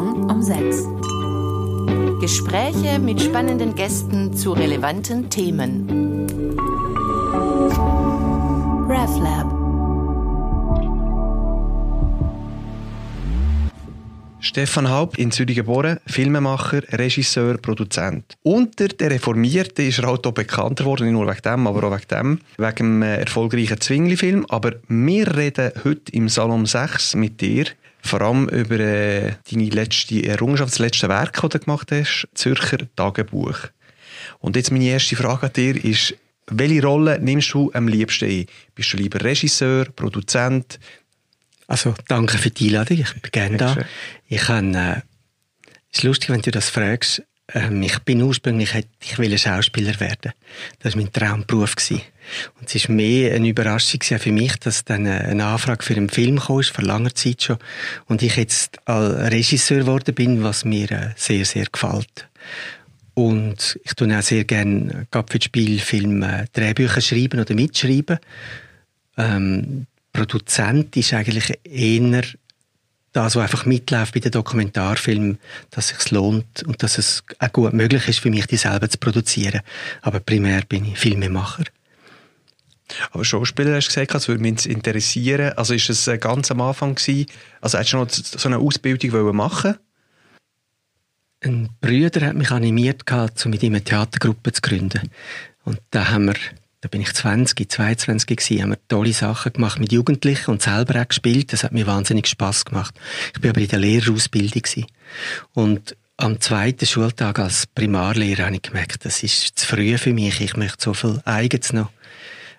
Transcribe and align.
Morgen 0.00 0.30
um 0.30 0.42
6. 0.42 0.88
Gespräche 2.22 2.98
mit 2.98 3.20
spannenden 3.20 3.74
Gästen 3.74 4.32
zu 4.32 4.52
relevanten 4.52 5.28
Themen. 5.28 6.26
RefLab. 8.88 9.60
Stefan 14.38 14.88
Haupt, 14.88 15.18
in 15.18 15.30
Zürich 15.32 15.56
geboren, 15.56 16.00
Filmemacher, 16.06 16.82
Regisseur, 16.92 17.58
Produzent. 17.58 18.38
Unter 18.42 18.88
der 18.88 19.10
Reformierten 19.10 19.86
ist 19.86 19.98
er 19.98 20.08
halt 20.08 20.26
auch 20.26 20.32
bekannter 20.32 20.84
geworden, 20.84 21.08
nicht 21.08 21.12
nur 21.12 21.28
wegen 21.28 21.42
dem, 21.42 21.66
aber 21.66 21.84
auch 21.84 21.92
wegen 21.92 22.08
dem, 22.08 22.40
wegen 22.56 22.76
dem 22.76 23.02
erfolgreichen 23.02 23.78
Zwingli-Film. 23.78 24.46
Aber 24.48 24.72
wir 24.88 25.36
reden 25.36 25.72
heute 25.84 26.10
im 26.12 26.30
Salon 26.30 26.64
6 26.64 27.16
mit 27.16 27.42
dir 27.42 27.66
vor 28.02 28.20
allem 28.22 28.48
über 28.48 28.78
äh, 28.80 29.34
deine 29.50 29.68
letzte 29.70 30.24
Errungenschaft, 30.26 30.72
das 30.72 30.78
letzte 30.78 31.08
Werk, 31.08 31.40
das 31.40 31.50
du 31.50 31.58
gemacht 31.58 31.92
hast, 31.92 32.28
Zürcher 32.34 32.78
Tagebuch. 32.96 33.58
Und 34.38 34.56
jetzt 34.56 34.70
meine 34.70 34.84
erste 34.84 35.16
Frage 35.16 35.46
an 35.46 35.52
dir 35.52 35.84
ist, 35.84 36.14
welche 36.46 36.82
Rolle 36.82 37.18
nimmst 37.20 37.52
du 37.54 37.70
am 37.74 37.86
liebsten 37.86 38.28
ein? 38.28 38.46
Bist 38.74 38.92
du 38.92 38.96
lieber 38.96 39.22
Regisseur, 39.22 39.84
Produzent, 39.84 40.80
also 41.70 41.94
danke 42.08 42.36
für 42.36 42.50
die 42.50 42.66
Einladung, 42.66 42.98
ich 42.98 43.12
bin 43.12 43.30
gerne 43.30 43.56
da. 43.56 43.76
Ich 44.26 44.40
kann, 44.40 44.74
äh, 44.74 45.02
ist 45.92 46.02
lustig, 46.02 46.30
wenn 46.30 46.42
du 46.42 46.50
das 46.50 46.68
fragst. 46.68 47.22
Ähm, 47.54 47.82
ich 47.82 47.98
bin 48.00 48.22
ursprünglich, 48.22 48.70
ich 49.02 49.18
will 49.18 49.36
Schauspieler 49.38 49.98
werden. 50.00 50.32
Das 50.80 50.94
war 50.94 51.02
mein 51.02 51.12
Traumberuf. 51.12 51.74
Gewesen. 51.76 52.02
Und 52.58 52.68
es 52.68 52.74
ist 52.76 52.88
mehr 52.88 53.34
eine 53.34 53.48
Überraschung 53.48 54.00
für 54.02 54.32
mich, 54.32 54.56
dass 54.56 54.84
dann 54.84 55.06
eine 55.06 55.44
Anfrage 55.44 55.82
für 55.82 55.94
einen 55.94 56.08
Film 56.08 56.38
kam, 56.38 56.62
vor 56.62 56.84
langer 56.84 57.14
Zeit 57.14 57.42
schon. 57.42 57.58
Und 58.06 58.22
ich 58.22 58.36
jetzt 58.36 58.78
als 58.86 59.32
Regisseur 59.32 59.80
geworden 59.80 60.14
bin, 60.14 60.42
was 60.42 60.64
mir 60.64 60.90
äh, 60.90 61.08
sehr, 61.16 61.44
sehr 61.44 61.66
gefällt. 61.66 62.28
Und 63.14 63.78
ich 63.84 63.94
tue 63.94 64.16
auch 64.16 64.22
sehr 64.22 64.44
gerne, 64.44 65.06
gerade 65.10 65.30
für 65.30 65.38
die 65.38 65.46
Spielfilme, 65.46 66.46
Drehbücher 66.52 67.00
schreiben 67.00 67.40
oder 67.40 67.54
mitschreiben. 67.54 68.18
Ähm, 69.16 69.86
Produzent 70.12 70.96
ist 70.96 71.12
eigentlich 71.12 71.58
eher 71.64 72.22
das, 73.12 73.34
was 73.34 73.42
einfach 73.42 73.66
mitläuft 73.66 74.14
bei 74.14 74.20
den 74.20 74.30
Dokumentarfilmen, 74.30 75.38
dass 75.70 75.90
es 75.90 75.98
sich 75.98 76.10
lohnt 76.12 76.62
und 76.62 76.82
dass 76.82 76.98
es 76.98 77.24
auch 77.38 77.52
gut 77.52 77.72
möglich 77.72 78.08
ist 78.08 78.20
für 78.20 78.30
mich, 78.30 78.46
die 78.46 78.56
selber 78.56 78.88
zu 78.88 78.98
produzieren. 78.98 79.62
Aber 80.02 80.20
primär 80.20 80.62
bin 80.62 80.84
ich 80.84 80.98
Filmemacher. 80.98 81.64
Aber 83.12 83.24
Schauspieler 83.24 83.76
hast 83.76 83.86
du 83.86 83.88
gesagt, 83.88 84.14
das 84.14 84.28
würde 84.28 84.42
mich 84.42 84.68
interessieren. 84.68 85.52
Also 85.56 85.74
ist 85.74 85.90
es 85.90 86.10
ganz 86.20 86.50
am 86.50 86.60
Anfang 86.60 86.94
gewesen, 86.94 87.26
also 87.60 87.78
hättest 87.78 87.92
du 87.92 87.96
noch 87.98 88.10
so 88.10 88.48
eine 88.48 88.58
Ausbildung 88.58 89.34
machen 89.34 89.76
Ein 91.40 91.70
Bruder 91.80 92.26
hat 92.26 92.36
mich 92.36 92.50
animiert, 92.50 93.10
um 93.10 93.50
mit 93.50 93.62
ihm 93.62 93.74
eine 93.74 93.84
Theatergruppe 93.84 94.52
zu 94.52 94.60
gründen. 94.60 95.10
Und 95.64 95.80
da 95.90 96.10
haben 96.10 96.26
wir 96.26 96.34
da 96.80 96.88
bin 96.88 97.02
ich 97.02 97.12
20, 97.12 97.70
22 97.70 98.26
gewesen, 98.26 98.62
haben 98.62 98.70
wir 98.70 98.78
tolle 98.88 99.12
Sachen 99.12 99.52
gemacht 99.52 99.78
mit 99.78 99.92
Jugendlichen 99.92 100.50
und 100.50 100.62
selber 100.62 101.00
auch 101.00 101.08
gespielt. 101.08 101.52
Das 101.52 101.62
hat 101.62 101.72
mir 101.72 101.86
wahnsinnig 101.86 102.26
Spaß 102.26 102.64
gemacht. 102.64 102.94
Ich 103.34 103.40
bin 103.40 103.50
aber 103.50 103.60
in 103.60 103.68
der 103.68 103.78
Lehrerausbildung 103.80 104.62
gewesen. 104.62 104.86
Und 105.52 105.96
am 106.16 106.40
zweiten 106.40 106.86
Schultag 106.86 107.38
als 107.38 107.66
Primarlehrer 107.66 108.46
habe 108.46 108.56
ich 108.56 108.62
gemerkt, 108.62 109.04
das 109.04 109.22
ist 109.22 109.58
zu 109.58 109.66
früh 109.66 109.98
für 109.98 110.12
mich. 110.12 110.40
Ich 110.40 110.56
möchte 110.56 110.82
so 110.82 110.94
viel 110.94 111.20
Eigens 111.24 111.72
noch 111.72 111.90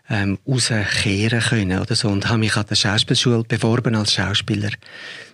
ähm, 0.09 0.37
rauskehren 0.47 1.41
können 1.41 1.79
oder 1.79 1.95
so. 1.95 2.09
Und 2.09 2.27
habe 2.27 2.39
mich 2.39 2.55
an 2.55 2.65
der 2.69 2.75
Schauspielschule 2.75 3.43
beworben 3.43 3.95
als 3.95 4.13
Schauspieler. 4.13 4.69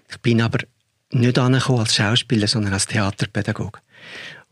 Ich 0.10 0.18
bin 0.22 0.42
aber 0.42 0.60
nicht 1.12 1.40
angekommen 1.40 1.80
als 1.80 1.96
Schauspieler, 1.96 2.48
sondern 2.48 2.74
als 2.74 2.86
Theaterpädagoge. 2.86 3.80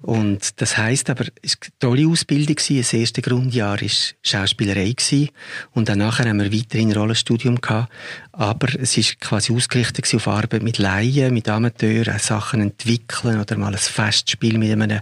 Und 0.02 0.62
das 0.62 0.78
heißt 0.78 1.10
aber, 1.10 1.26
es 1.42 1.58
war 1.58 1.68
eine 1.68 1.80
tolle 1.80 2.08
Ausbildung. 2.08 2.56
Das 2.56 2.94
erste 2.94 3.22
Grundjahr 3.22 3.82
war 3.82 3.90
Schauspielerei. 4.22 4.94
Und 5.72 5.90
dann 5.90 6.04
haben 6.04 6.40
wir 6.40 6.54
weiterhin 6.54 6.92
ein 6.92 6.98
Rollenstudium 6.98 7.62
gehabt. 7.62 7.92
Aber 8.32 8.68
es 8.80 8.98
war 8.98 9.04
quasi 9.20 9.54
ausgerichtet 9.54 10.14
auf 10.14 10.28
Arbeit 10.28 10.64
mit 10.64 10.78
Laien, 10.78 11.34
mit 11.34 11.48
Amateuren, 11.50 12.20
Sachen 12.20 12.62
entwickeln 12.62 13.40
oder 13.40 13.58
mal 13.58 13.74
ein 13.74 13.80
Festspiel 13.80 14.58
mit 14.58 14.72
einem, 14.72 15.00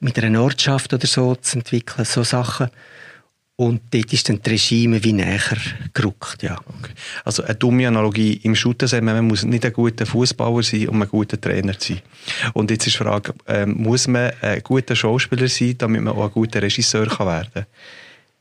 mit 0.00 0.18
einer 0.18 0.42
Ortschaft 0.42 0.92
oder 0.92 1.06
so 1.06 1.34
zu 1.34 1.58
entwickeln. 1.58 2.04
So 2.04 2.22
Sachen. 2.22 2.68
Und 3.58 3.80
dort 3.90 4.12
ist 4.12 4.28
dann 4.28 4.40
das 4.42 4.52
Regime 4.52 5.02
wie 5.02 5.14
näher 5.14 5.40
gerückt, 5.94 6.42
ja. 6.42 6.58
Okay. 6.58 6.92
Also 7.24 7.42
eine 7.42 7.54
dumme 7.54 7.88
Analogie 7.88 8.34
im 8.42 8.54
Shooter 8.54 9.00
man 9.00 9.26
muss 9.26 9.44
nicht 9.44 9.64
ein 9.64 9.72
guter 9.72 10.04
Fußballer 10.04 10.62
sein, 10.62 10.88
um 10.88 11.00
ein 11.00 11.08
guter 11.08 11.40
Trainer 11.40 11.78
zu 11.78 11.94
sein. 11.94 12.02
Und 12.52 12.70
jetzt 12.70 12.86
ist 12.86 12.96
die 12.96 13.04
Frage, 13.04 13.32
ähm, 13.46 13.74
muss 13.78 14.08
man 14.08 14.32
ein 14.42 14.62
guter 14.62 14.94
Schauspieler 14.94 15.48
sein, 15.48 15.78
damit 15.78 16.02
man 16.02 16.14
auch 16.14 16.24
ein 16.24 16.32
guter 16.32 16.60
Regisseur 16.60 17.06
kann 17.06 17.26
werden 17.26 17.50
kann? 17.54 17.66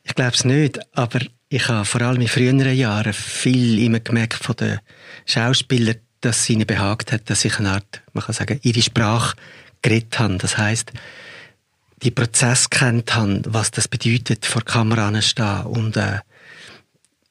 Ich 0.04 0.16
glaube 0.16 0.34
es 0.34 0.44
nicht, 0.44 0.80
aber 0.98 1.20
ich 1.48 1.68
habe 1.70 1.86
vor 1.86 2.02
allem 2.02 2.22
in 2.22 2.28
früheren 2.28 2.76
Jahren 2.76 3.14
viel 3.14 3.80
immer 3.80 4.02
gemerkt 4.02 4.44
von 4.44 4.56
den 4.58 4.80
Schauspielern, 5.26 5.96
dass 6.20 6.42
es 6.42 6.50
ihnen 6.50 6.68
behagt 6.68 7.14
hat, 7.14 7.30
dass 7.30 7.46
ich 7.46 7.58
eine 7.58 7.72
Art, 7.72 8.02
man 8.12 8.24
kann 8.24 8.36
sagen, 8.36 8.60
ihre 8.64 8.82
Sprache 8.82 9.38
geredet 9.82 10.20
habe. 10.20 10.38
Das 10.38 10.58
heißt, 10.58 10.92
die 12.04 12.12
Prozess 12.12 12.70
kennt 12.70 13.16
haben, 13.16 13.42
was 13.46 13.72
das 13.72 13.88
bedeutet, 13.88 14.46
vor 14.46 14.64
Kamera 14.64 15.22
stehen 15.22 15.64
und 15.64 15.98
äh, 15.98 16.20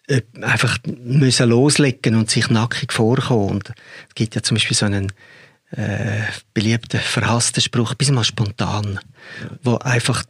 äh, 0.06 0.22
einfach 0.42 0.78
müssen 0.86 1.48
loslegen 1.48 2.16
und 2.16 2.30
sich 2.30 2.50
nackig 2.50 2.92
vorkommen. 2.92 3.50
Und 3.50 3.72
es 4.08 4.14
gibt 4.14 4.34
ja 4.34 4.42
zum 4.42 4.56
Beispiel 4.56 4.76
so 4.76 4.86
einen 4.86 5.12
äh, 5.70 6.22
beliebten, 6.52 7.00
verhassten 7.00 7.62
Spruch, 7.62 7.94
bis 7.94 8.10
mal 8.10 8.25
spontan, 8.25 9.00
wo 9.62 9.76
einfach 9.76 10.25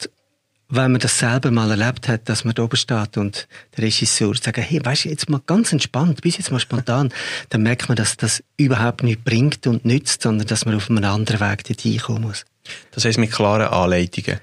wenn 0.68 0.92
man 0.92 1.00
das 1.00 1.18
selber 1.18 1.50
mal 1.50 1.70
erlebt 1.70 2.08
hat, 2.08 2.28
dass 2.28 2.44
man 2.44 2.54
da 2.54 2.62
oben 2.62 2.76
steht 2.76 3.16
und 3.16 3.46
der 3.76 3.84
Regisseur 3.84 4.34
sagt, 4.34 4.56
hey, 4.56 4.80
weißt 4.82 5.04
du, 5.04 5.08
jetzt 5.10 5.28
mal 5.28 5.40
ganz 5.44 5.72
entspannt, 5.72 6.22
bis 6.22 6.38
jetzt 6.38 6.50
mal 6.50 6.58
spontan, 6.58 7.12
dann 7.50 7.62
merkt 7.62 7.88
man, 7.88 7.96
dass 7.96 8.16
das 8.16 8.42
überhaupt 8.56 9.02
nichts 9.02 9.22
bringt 9.24 9.66
und 9.66 9.84
nützt, 9.84 10.22
sondern 10.22 10.46
dass 10.46 10.64
man 10.64 10.74
auf 10.74 10.90
einem 10.90 11.04
anderen 11.04 11.40
Weg 11.40 11.64
dorthin 11.64 11.98
kommen 11.98 12.22
muss. 12.22 12.44
Das 12.92 13.04
heisst 13.04 13.19
mit 13.19 13.32
klaren 13.32 13.69
Anleitungen? 13.69 14.41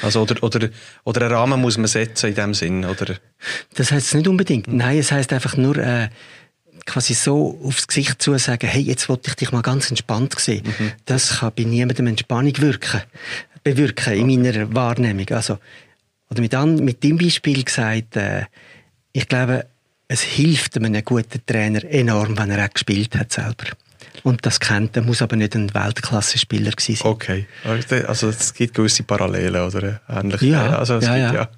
Also, 0.00 0.22
oder, 0.22 0.42
oder, 0.42 0.70
oder 1.04 1.22
einen 1.22 1.32
Rahmen 1.32 1.60
muss 1.60 1.76
man 1.76 1.86
setzen 1.86 2.30
in 2.30 2.34
dem 2.34 2.54
Sinn, 2.54 2.84
oder? 2.84 3.16
Das 3.74 3.90
heißt 3.90 4.06
es 4.06 4.14
nicht 4.14 4.28
unbedingt. 4.28 4.68
Nein, 4.68 4.98
es 4.98 5.10
heißt 5.10 5.32
einfach 5.32 5.56
nur, 5.56 5.76
äh, 5.76 6.08
quasi 6.86 7.14
so 7.14 7.60
aufs 7.64 7.86
Gesicht 7.86 8.20
zu 8.22 8.36
sagen, 8.38 8.66
hey, 8.66 8.82
jetzt 8.82 9.08
wollte 9.08 9.30
ich 9.30 9.36
dich 9.36 9.52
mal 9.52 9.62
ganz 9.62 9.90
entspannt 9.90 10.38
sehen. 10.38 10.64
Mhm. 10.66 10.92
Das 11.04 11.38
kann 11.38 11.52
bei 11.56 11.64
niemandem 11.64 12.08
Entspannung 12.08 12.56
wirken, 12.58 13.02
bewirken 13.62 14.30
in 14.30 14.42
meiner 14.42 14.74
Wahrnehmung. 14.74 15.28
Also, 15.30 15.58
oder 16.30 16.40
mit, 16.40 16.54
an, 16.54 16.76
mit 16.76 17.02
dem 17.02 17.18
Beispiel 17.18 17.62
gesagt, 17.62 18.16
äh, 18.16 18.44
ich 19.12 19.28
glaube, 19.28 19.66
es 20.08 20.22
hilft 20.22 20.76
einem 20.76 21.04
guten 21.04 21.44
Trainer 21.46 21.84
enorm, 21.84 22.36
wenn 22.36 22.50
er 22.50 22.64
auch 22.64 22.72
gespielt 22.72 23.16
hat 23.16 23.32
selber 23.32 23.64
und 24.22 24.44
das 24.46 24.60
kennt. 24.60 24.96
Er 24.96 25.02
muss 25.02 25.22
aber 25.22 25.36
nicht 25.36 25.54
ein 25.54 25.72
Weltklasse-Spieler 25.74 26.72
sein. 26.78 26.98
Okay, 27.02 27.46
also 28.06 28.28
es 28.28 28.54
gibt 28.54 28.74
gewisse 28.74 29.02
Parallelen 29.02 29.62
oder 29.62 30.00
ähnliche. 30.08 30.46
Ja, 30.46 30.78
also 30.78 30.96
es 30.96 31.06
ja, 31.06 31.14
gibt, 31.14 31.34
ja. 31.34 31.42
ja. 31.42 31.50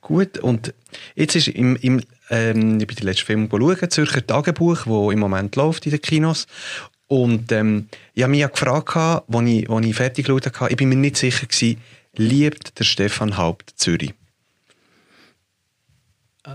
Gut, 0.00 0.38
und 0.38 0.74
jetzt 1.14 1.36
ist 1.36 1.48
im, 1.48 1.76
im 1.76 2.02
ähm, 2.30 2.80
ich 2.80 2.86
bin 2.86 2.96
den 2.96 3.06
letzten 3.06 3.26
Film 3.26 3.48
schauen, 3.50 3.90
Zürcher 3.90 4.26
Tagebuch, 4.26 4.86
wo 4.86 5.10
im 5.10 5.18
Moment 5.18 5.56
läuft 5.56 5.86
in 5.86 5.92
den 5.92 6.02
Kinos. 6.02 6.46
Und 7.06 7.52
ähm, 7.52 7.88
ich 8.14 8.22
habe 8.22 8.30
mich 8.30 8.40
ja 8.40 8.48
gefragt, 8.48 8.96
als 8.96 9.22
ich, 9.46 9.70
als 9.70 9.86
ich 9.86 9.94
fertig 9.94 10.26
geschaut 10.26 10.60
habe, 10.60 10.70
ich 10.70 10.76
bin 10.76 10.90
mir 10.90 10.96
nicht 10.96 11.16
sicher 11.16 11.46
gewesen, 11.46 11.80
liebt 12.16 12.78
der 12.78 12.84
Stefan 12.84 13.36
Haupt 13.36 13.72
Zürich? 13.76 14.12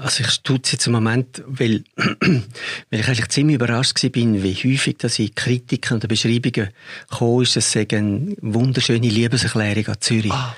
Also 0.01 0.23
ich 0.23 0.29
stutze 0.31 0.73
jetzt 0.73 0.87
im 0.87 0.93
Moment, 0.93 1.43
weil, 1.45 1.83
weil 1.95 2.99
ich 2.99 3.07
eigentlich 3.07 3.29
ziemlich 3.29 3.55
überrascht 3.55 3.99
bin, 4.11 4.41
wie 4.41 4.55
häufig 4.55 4.97
dass 4.97 5.19
in 5.19 5.35
Kritiken 5.35 5.95
und 5.95 6.07
Beschreibungen 6.07 6.69
gekommen 7.09 7.43
ist, 7.43 7.57
es 7.57 7.71
sei 7.71 7.85
eine 7.91 8.35
wunderschöne 8.41 9.07
Liebeserklärung 9.07 9.87
an 9.87 10.01
Zürich. 10.01 10.31
Ah. 10.31 10.55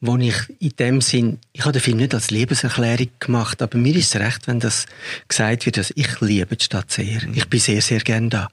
Wo 0.00 0.16
ich 0.16 0.34
in 0.60 0.72
dem 0.78 1.00
Sinn, 1.00 1.38
ich 1.52 1.62
habe 1.62 1.72
den 1.72 1.82
Film 1.82 1.98
nicht 1.98 2.14
als 2.14 2.30
Liebeserklärung 2.30 3.08
gemacht, 3.18 3.60
aber 3.60 3.76
mir 3.76 3.94
ist 3.96 4.14
es 4.14 4.20
recht, 4.20 4.46
wenn 4.46 4.60
das 4.60 4.86
gesagt 5.26 5.66
wird, 5.66 5.76
dass 5.76 5.92
ich 5.94 6.20
liebe 6.20 6.56
die 6.56 6.64
Stadt 6.64 6.90
sehr. 6.90 7.26
Mhm. 7.26 7.34
Ich 7.34 7.48
bin 7.48 7.60
sehr, 7.60 7.82
sehr 7.82 8.00
gern 8.00 8.30
da. 8.30 8.48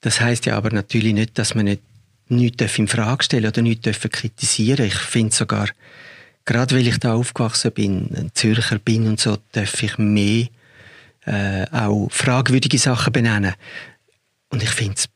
Das 0.00 0.20
heißt 0.20 0.46
ja 0.46 0.56
aber 0.56 0.70
natürlich 0.70 1.12
nicht, 1.12 1.38
dass 1.38 1.54
man 1.54 1.66
nicht 1.66 1.82
nichts 2.30 2.78
in 2.78 2.88
Frage 2.88 3.24
stellen 3.24 3.46
oder 3.46 3.60
nichts 3.60 3.98
kritisieren 4.00 4.86
Ich 4.86 4.94
finde 4.94 5.34
sogar, 5.34 5.68
gerade 6.44 6.74
weil 6.74 6.86
ich 6.86 6.98
da 6.98 7.14
aufgewachsen 7.14 7.72
bin, 7.72 8.10
ein 8.16 8.30
Zürcher 8.34 8.78
bin 8.78 9.06
und 9.06 9.20
so, 9.20 9.38
darf 9.52 9.82
ich 9.82 9.98
mehr 9.98 10.46
äh, 11.26 11.66
auch 11.70 12.08
fragwürdige 12.10 12.78
Sachen 12.78 13.12
benennen. 13.12 13.54
Und 14.48 14.62
ich 14.62 14.70
finde 14.70 14.94
es 14.96 15.08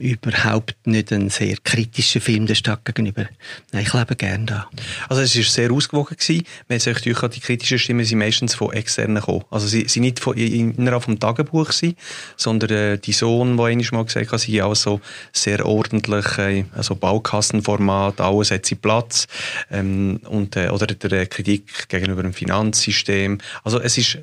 überhaupt 0.00 0.76
nicht 0.84 1.12
ein 1.12 1.28
sehr 1.30 1.56
kritischer 1.62 2.20
Film 2.20 2.46
der 2.46 2.54
Stadt 2.54 2.84
gegenüber. 2.84 3.26
Nein, 3.72 3.84
ich 3.86 3.92
lebe 3.92 4.16
gerne 4.16 4.44
da. 4.44 4.70
Also 5.08 5.22
es 5.22 5.36
war 5.36 5.44
sehr 5.44 5.72
ausgewogen 5.72 6.16
gewesen. 6.16 6.44
Man 6.68 6.78
hat 6.78 6.86
natürlich 6.86 7.20
die 7.20 7.40
kritischen 7.40 7.78
Stimmen 7.78 8.04
sind 8.04 8.18
meistens 8.18 8.54
von 8.54 8.72
externen 8.72 9.16
gekommen. 9.16 9.44
Also 9.50 9.66
sie 9.66 9.86
sind 9.88 10.02
nicht 10.02 10.20
von, 10.20 10.36
innerhalb 10.36 11.04
vom 11.04 11.18
Tagebuch 11.18 11.68
gewesen, 11.68 11.96
sondern 12.36 12.70
äh, 12.70 12.98
die 12.98 13.12
Sohn, 13.12 13.56
der 13.56 13.66
einmal 13.66 13.86
mal 13.92 14.04
gesagt 14.04 14.32
hat, 14.32 14.40
sie 14.40 14.62
auch 14.62 14.74
so 14.74 15.00
sehr 15.32 15.64
ordentlich, 15.64 16.38
äh, 16.38 16.64
also 16.72 16.94
Baukassenformat, 16.94 18.20
alles 18.20 18.50
hat 18.50 18.66
sie 18.66 18.74
Platz 18.74 19.26
ähm, 19.70 20.20
und 20.28 20.56
äh, 20.56 20.68
oder 20.68 20.86
der 20.86 21.26
Kritik 21.26 21.88
gegenüber 21.88 22.22
dem 22.22 22.32
Finanzsystem. 22.32 23.38
Also 23.62 23.80
es 23.80 23.98
ist 23.98 24.18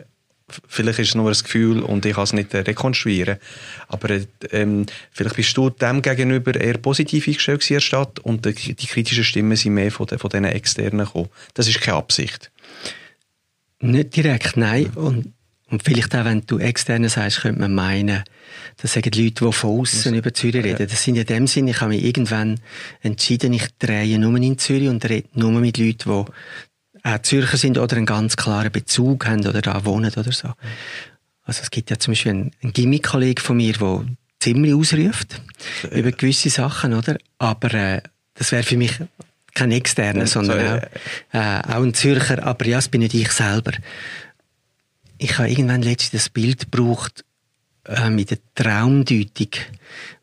vielleicht 0.67 0.99
ist 0.99 1.09
es 1.09 1.15
nur 1.15 1.29
ein 1.29 1.37
Gefühl 1.37 1.81
und 1.81 2.05
ich 2.05 2.15
kann 2.15 2.23
es 2.23 2.33
nicht 2.33 2.53
äh, 2.53 2.59
rekonstruieren. 2.59 3.37
Aber 3.87 4.19
ähm, 4.51 4.85
vielleicht 5.11 5.35
bist 5.35 5.57
du 5.57 5.69
dem 5.69 6.01
gegenüber 6.01 6.59
eher 6.59 6.77
positiv 6.77 7.27
eingestellt 7.27 7.69
in 7.69 7.75
der 7.75 7.81
Stadt 7.81 8.19
und 8.19 8.45
die, 8.45 8.75
die 8.75 8.87
kritischen 8.87 9.23
Stimmen 9.23 9.55
sind 9.55 9.73
mehr 9.73 9.91
von, 9.91 10.07
den, 10.07 10.19
von 10.19 10.29
diesen 10.29 10.45
Externen 10.45 11.05
gekommen. 11.05 11.29
Das 11.53 11.67
ist 11.67 11.81
keine 11.81 11.97
Absicht. 11.97 12.51
Nicht 13.79 14.15
direkt, 14.15 14.57
nein. 14.57 14.87
Und, 14.95 15.33
und 15.69 15.83
vielleicht 15.83 16.15
auch, 16.15 16.25
wenn 16.25 16.45
du 16.45 16.59
Externe 16.59 17.09
sagst, 17.09 17.41
könnte 17.41 17.61
man 17.61 17.73
meinen, 17.73 18.23
das 18.77 18.93
sagen 18.93 19.11
die 19.11 19.25
Leute, 19.25 19.45
die 19.45 19.51
von 19.53 19.79
außen 19.79 20.13
über 20.13 20.33
Zürich 20.33 20.63
reden. 20.63 20.87
Das 20.87 21.03
sind 21.03 21.15
in 21.15 21.25
dem 21.25 21.47
Sinne, 21.47 21.71
ich 21.71 21.81
habe 21.81 21.93
mich 21.93 22.03
irgendwann 22.03 22.59
entschieden, 23.01 23.53
ich 23.53 23.67
drehe 23.79 24.19
nur 24.19 24.35
in 24.37 24.57
Zürich 24.57 24.89
und 24.89 25.07
rede 25.07 25.27
nur 25.33 25.51
mit 25.51 25.77
Leuten, 25.77 26.25
die 26.25 26.31
auch 27.03 27.19
Zürcher 27.19 27.57
sind 27.57 27.77
oder 27.77 27.97
einen 27.97 28.05
ganz 28.05 28.37
klaren 28.37 28.71
Bezug 28.71 29.25
haben 29.25 29.45
oder 29.45 29.61
da 29.61 29.85
wohnen 29.85 30.13
oder 30.13 30.31
so. 30.31 30.49
Also 31.43 31.61
es 31.63 31.71
gibt 31.71 31.89
ja 31.89 31.97
zum 31.97 32.11
Beispiel 32.11 32.31
einen, 32.31 32.51
einen 32.61 32.73
Gimmick-Kollegen 32.73 33.41
von 33.41 33.57
mir, 33.57 33.73
der 33.73 34.05
ziemlich 34.39 34.73
ausruft 34.73 35.41
äh, 35.83 35.99
über 35.99 36.11
gewisse 36.11 36.49
Sachen, 36.49 36.93
oder? 36.93 37.17
Aber 37.37 37.73
äh, 37.73 38.01
das 38.35 38.51
wäre 38.51 38.63
für 38.63 38.77
mich 38.77 38.93
kein 39.53 39.71
Externer, 39.71 40.27
sondern 40.27 40.79
auch, 40.79 40.83
äh, 41.33 41.61
auch 41.73 41.83
ein 41.83 41.93
Zürcher. 41.93 42.43
Aber 42.43 42.65
ja, 42.65 42.77
das 42.77 42.87
bin 42.87 43.01
nicht 43.01 43.13
ich 43.13 43.31
selber. 43.31 43.71
Ich 45.17 45.37
habe 45.37 45.49
irgendwann 45.49 45.81
letztens 45.81 46.23
das 46.23 46.29
Bild 46.29 46.71
gebraucht 46.71 47.25
äh, 47.85 48.09
mit 48.09 48.31
der 48.31 48.37
Traumdeutung. 48.55 49.49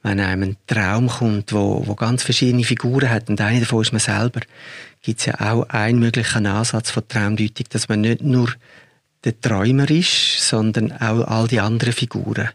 Wenn 0.02 0.20
einem 0.20 0.42
ein 0.42 0.56
Traum 0.66 1.08
kommt, 1.08 1.52
wo, 1.52 1.86
wo 1.86 1.94
ganz 1.94 2.22
verschiedene 2.22 2.64
Figuren 2.64 3.10
hat 3.10 3.28
und 3.28 3.40
eine 3.40 3.60
davon 3.60 3.82
ist 3.82 3.92
man 3.92 4.00
selber 4.00 4.40
gibt 5.02 5.20
es 5.20 5.26
ja 5.26 5.40
auch 5.40 5.68
einen 5.68 5.98
möglichen 5.98 6.46
Ansatz 6.46 6.90
von 6.90 7.06
Traumdeutung, 7.06 7.66
dass 7.70 7.88
man 7.88 8.00
nicht 8.00 8.22
nur 8.22 8.52
der 9.24 9.40
Träumer 9.40 9.90
ist, 9.90 10.48
sondern 10.48 10.92
auch 10.92 11.26
all 11.26 11.48
die 11.48 11.60
anderen 11.60 11.92
Figuren. 11.92 12.50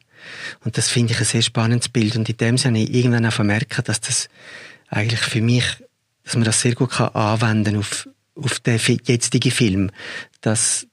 Und 0.64 0.78
das 0.78 0.90
finde 0.90 1.14
ich 1.14 1.20
ein 1.20 1.26
sehr 1.26 1.42
spannendes 1.42 1.90
Bild. 1.90 2.16
Und 2.16 2.30
in 2.30 2.38
dem 2.38 2.58
Sinne 2.58 2.80
habe 2.80 2.90
ich 2.90 2.96
irgendwann 2.96 3.26
auch 3.26 3.34
vermerkt, 3.34 3.88
dass 3.88 4.00
das 4.00 4.30
eigentlich 4.90 5.20
für 5.20 5.42
mich, 5.42 5.66
dass 6.24 6.36
man 6.36 6.46
das 6.46 6.62
sehr 6.62 6.76
gut 6.76 6.92
kann 6.92 7.10
anwenden 7.10 7.78
auf, 7.78 8.08
auf 8.36 8.60
den 8.60 8.80
jetzigen 8.80 9.52
Film. 9.52 9.92
Dass, 10.42 10.88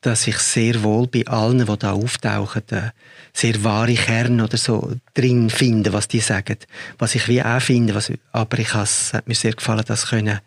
dass 0.00 0.26
ich 0.26 0.38
sehr 0.38 0.82
wohl 0.82 1.06
bei 1.06 1.26
allen, 1.26 1.66
die 1.66 1.78
da 1.78 1.92
auftauchen, 1.92 2.62
äh, 2.70 2.90
sehr 3.32 3.62
wahre 3.62 3.94
Kern 3.94 4.40
oder 4.40 4.56
so 4.56 4.92
drin 5.14 5.50
finde, 5.50 5.92
was 5.92 6.08
die 6.08 6.20
sagen. 6.20 6.56
Was 6.98 7.14
ich 7.14 7.28
wie 7.28 7.42
auch 7.42 7.60
finde, 7.60 7.94
was, 7.94 8.10
aber 8.32 8.58
ich 8.58 8.72
has, 8.74 9.12
hat 9.12 9.28
mir 9.28 9.34
sehr 9.34 9.52
gefallen, 9.52 9.84
das 9.86 10.06
können 10.06 10.40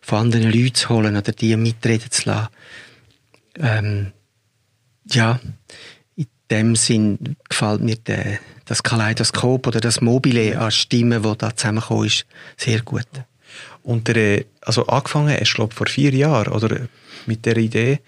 von 0.00 0.18
anderen 0.18 0.52
Leuten 0.52 0.74
zu 0.74 0.88
holen 0.90 1.16
oder 1.16 1.32
die 1.32 1.56
mitreden 1.56 2.10
zu 2.10 2.28
lassen. 2.28 2.48
Ähm, 3.58 4.12
ja, 5.10 5.40
in 6.16 6.26
dem 6.50 6.76
Sinn 6.76 7.36
gefällt 7.48 7.80
mir 7.80 7.96
der, 7.96 8.38
das 8.66 8.82
Kaleidoskop 8.82 9.66
oder 9.66 9.80
das 9.80 10.00
Mobile 10.00 10.58
an 10.58 10.70
Stimmen, 10.70 11.22
das 11.22 11.38
da 11.38 11.56
zusammengekommen 11.56 12.06
ist, 12.06 12.26
sehr 12.56 12.80
gut. 12.82 13.08
Und 13.82 14.08
der, 14.08 14.44
also 14.60 14.86
angefangen 14.86 15.36
hast 15.38 15.52
du, 15.52 15.56
glaube 15.56 15.74
vor 15.74 15.86
vier 15.86 16.12
Jahren, 16.14 16.52
oder? 16.52 16.88
Mit 17.26 17.44
der 17.44 17.56
Idee. 17.56 18.00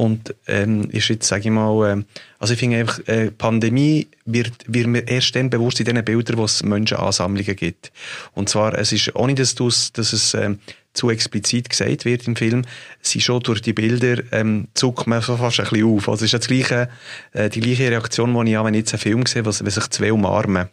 Und 0.00 0.34
ähm, 0.46 0.88
ist 0.92 1.08
jetzt, 1.08 1.28
sage 1.28 1.42
ich 1.42 1.50
mal, 1.50 1.90
ähm, 1.90 2.06
also 2.38 2.54
ich 2.54 2.58
finde 2.58 2.78
einfach, 2.78 3.06
äh, 3.06 3.30
Pandemie 3.30 4.08
wird, 4.24 4.52
wird 4.66 4.86
mir 4.86 5.06
erst 5.06 5.36
dann 5.36 5.50
bewusst 5.50 5.78
in 5.78 5.84
diesen 5.84 6.02
Bildern, 6.02 6.38
wo 6.38 6.44
es 6.46 6.62
Menschenansammlungen 6.62 7.54
gibt. 7.54 7.92
Und 8.32 8.48
zwar, 8.48 8.72
es 8.78 8.92
ist, 8.92 9.14
ohne 9.14 9.34
dass, 9.34 9.54
dass 9.54 10.14
es 10.14 10.32
ähm, 10.32 10.58
zu 10.94 11.10
explizit 11.10 11.68
gesagt 11.68 12.06
wird 12.06 12.26
im 12.26 12.34
Film, 12.34 12.62
sie 13.02 13.20
schon 13.20 13.42
durch 13.42 13.60
die 13.60 13.74
Bilder 13.74 14.22
ähm, 14.32 14.68
zuckt 14.72 15.06
man 15.06 15.20
fast 15.20 15.60
ein 15.60 15.68
bisschen 15.68 15.94
auf. 15.94 16.08
Also 16.08 16.24
es 16.24 16.32
ist 16.32 16.44
das 16.44 16.48
gleiche, 16.48 16.88
äh, 17.34 17.50
die 17.50 17.60
gleiche 17.60 17.90
Reaktion, 17.90 18.32
die 18.32 18.52
ich 18.52 18.56
habe, 18.56 18.68
wenn 18.68 18.74
ich 18.74 18.80
jetzt 18.80 18.94
einen 18.94 19.00
Film 19.00 19.26
sehe, 19.26 19.44
wenn 19.44 19.52
sich 19.52 19.90
zwei 19.90 20.14
umarmen. 20.14 20.70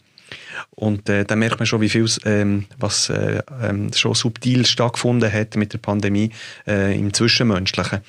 Und 0.71 1.09
äh, 1.09 1.25
dann 1.25 1.39
merkt 1.39 1.59
man 1.59 1.65
schon, 1.65 1.81
wie 1.81 1.89
viel 1.89 2.07
ähm, 2.23 2.65
was 2.77 3.09
äh, 3.09 3.41
ähm, 3.61 3.91
schon 3.93 4.13
subtil 4.13 4.65
stattgefunden 4.65 5.31
hat 5.31 5.57
mit 5.57 5.73
der 5.73 5.79
Pandemie 5.79 6.31
äh, 6.65 6.97
im 6.97 7.13
Zwischenmenschlichen. 7.13 7.99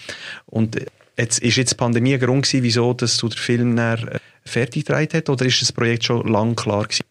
Und 0.46 0.76
jetzt 1.18 1.40
ist 1.40 1.56
jetzt 1.56 1.72
die 1.72 1.76
Pandemie 1.76 2.14
ein 2.14 2.20
Grund 2.20 2.44
gewesen, 2.44 2.62
wieso 2.62 2.94
dass 2.94 3.16
du 3.18 3.28
den 3.28 3.38
Film 3.38 3.76
dann, 3.76 4.08
äh, 4.08 4.18
fertig 4.44 4.86
gedreht 4.86 5.14
hast, 5.14 5.28
oder 5.28 5.44
ist 5.44 5.60
das 5.60 5.72
Projekt 5.72 6.04
schon 6.04 6.26
lang 6.26 6.56
klar 6.56 6.84
gewesen? 6.84 7.04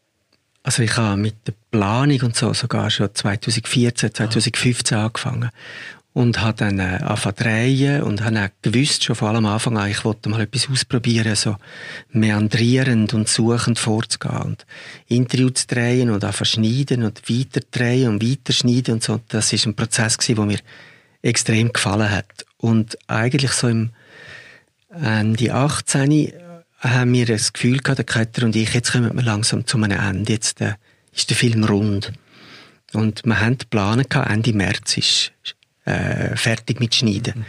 Also 0.64 0.84
ich 0.84 0.98
habe 0.98 1.18
mit 1.18 1.36
der 1.48 1.54
Planung 1.72 2.22
und 2.24 2.36
so 2.36 2.54
sogar 2.54 2.90
schon 2.90 3.14
2014, 3.14 4.14
2015 4.14 4.98
ah. 4.98 5.06
angefangen 5.06 5.50
und 6.18 6.42
habe 6.42 6.58
dann 6.58 6.80
äh, 6.80 7.00
angefangen 7.04 7.36
drehen 7.36 8.02
und 8.02 8.24
habe 8.24 8.40
auch 8.40 8.50
gewusst, 8.64 9.04
schon 9.04 9.16
vor 9.16 9.30
allem 9.30 9.46
am 9.46 9.54
Anfang 9.54 9.78
an, 9.78 9.92
ich 9.92 10.04
wollte 10.04 10.30
mal 10.30 10.42
etwas 10.42 10.68
ausprobieren, 10.68 11.36
so 11.36 11.58
meandrierend 12.10 13.14
und 13.14 13.30
suchend 13.30 13.78
vorzugehen 13.78 14.42
und 14.42 14.66
Interview 15.08 15.52
zu 15.52 15.68
drehen 15.68 16.10
und 16.10 16.24
anfangen 16.24 16.48
schneiden 16.48 17.04
und 17.04 17.30
weiter 17.30 17.62
drehen 17.70 18.10
und 18.10 18.24
weiter 18.24 18.52
schneiden 18.52 18.96
und 18.96 19.04
so. 19.04 19.20
Das 19.28 19.54
ist 19.54 19.68
ein 19.68 19.76
Prozess 19.76 20.18
gewesen, 20.18 20.36
der 20.38 20.46
mir 20.46 20.60
extrem 21.22 21.72
gefallen 21.72 22.10
hat. 22.10 22.47
Und 22.58 22.98
eigentlich 23.08 23.52
so 23.52 23.68
im 23.68 23.92
Ende 24.90 25.54
18 25.54 26.34
haben 26.80 27.14
wir 27.14 27.26
das 27.26 27.54
Gefühl 27.54 27.80
gehabt, 27.80 27.98
der 27.98 28.06
Ketter 28.06 28.46
und 28.46 28.56
ich, 28.56 28.74
jetzt 28.74 28.92
kommen 28.92 29.16
wir 29.16 29.24
langsam 29.24 29.66
zu 29.66 29.78
einem 29.78 30.00
Ende. 30.00 30.34
Jetzt 30.34 30.62
äh, 30.62 30.74
ist 31.12 31.30
der 31.30 31.38
Film 31.38 31.64
rund. 31.64 32.14
Und 32.94 33.26
wir 33.26 33.40
haben 33.40 33.58
gehabt, 33.70 34.30
Ende 34.30 34.54
März 34.54 34.98
ist 34.98 35.32
äh, 35.86 36.36
fertig 36.36 36.80
mit 36.80 36.96
Schneiden. 36.96 37.40
Mhm. 37.40 37.46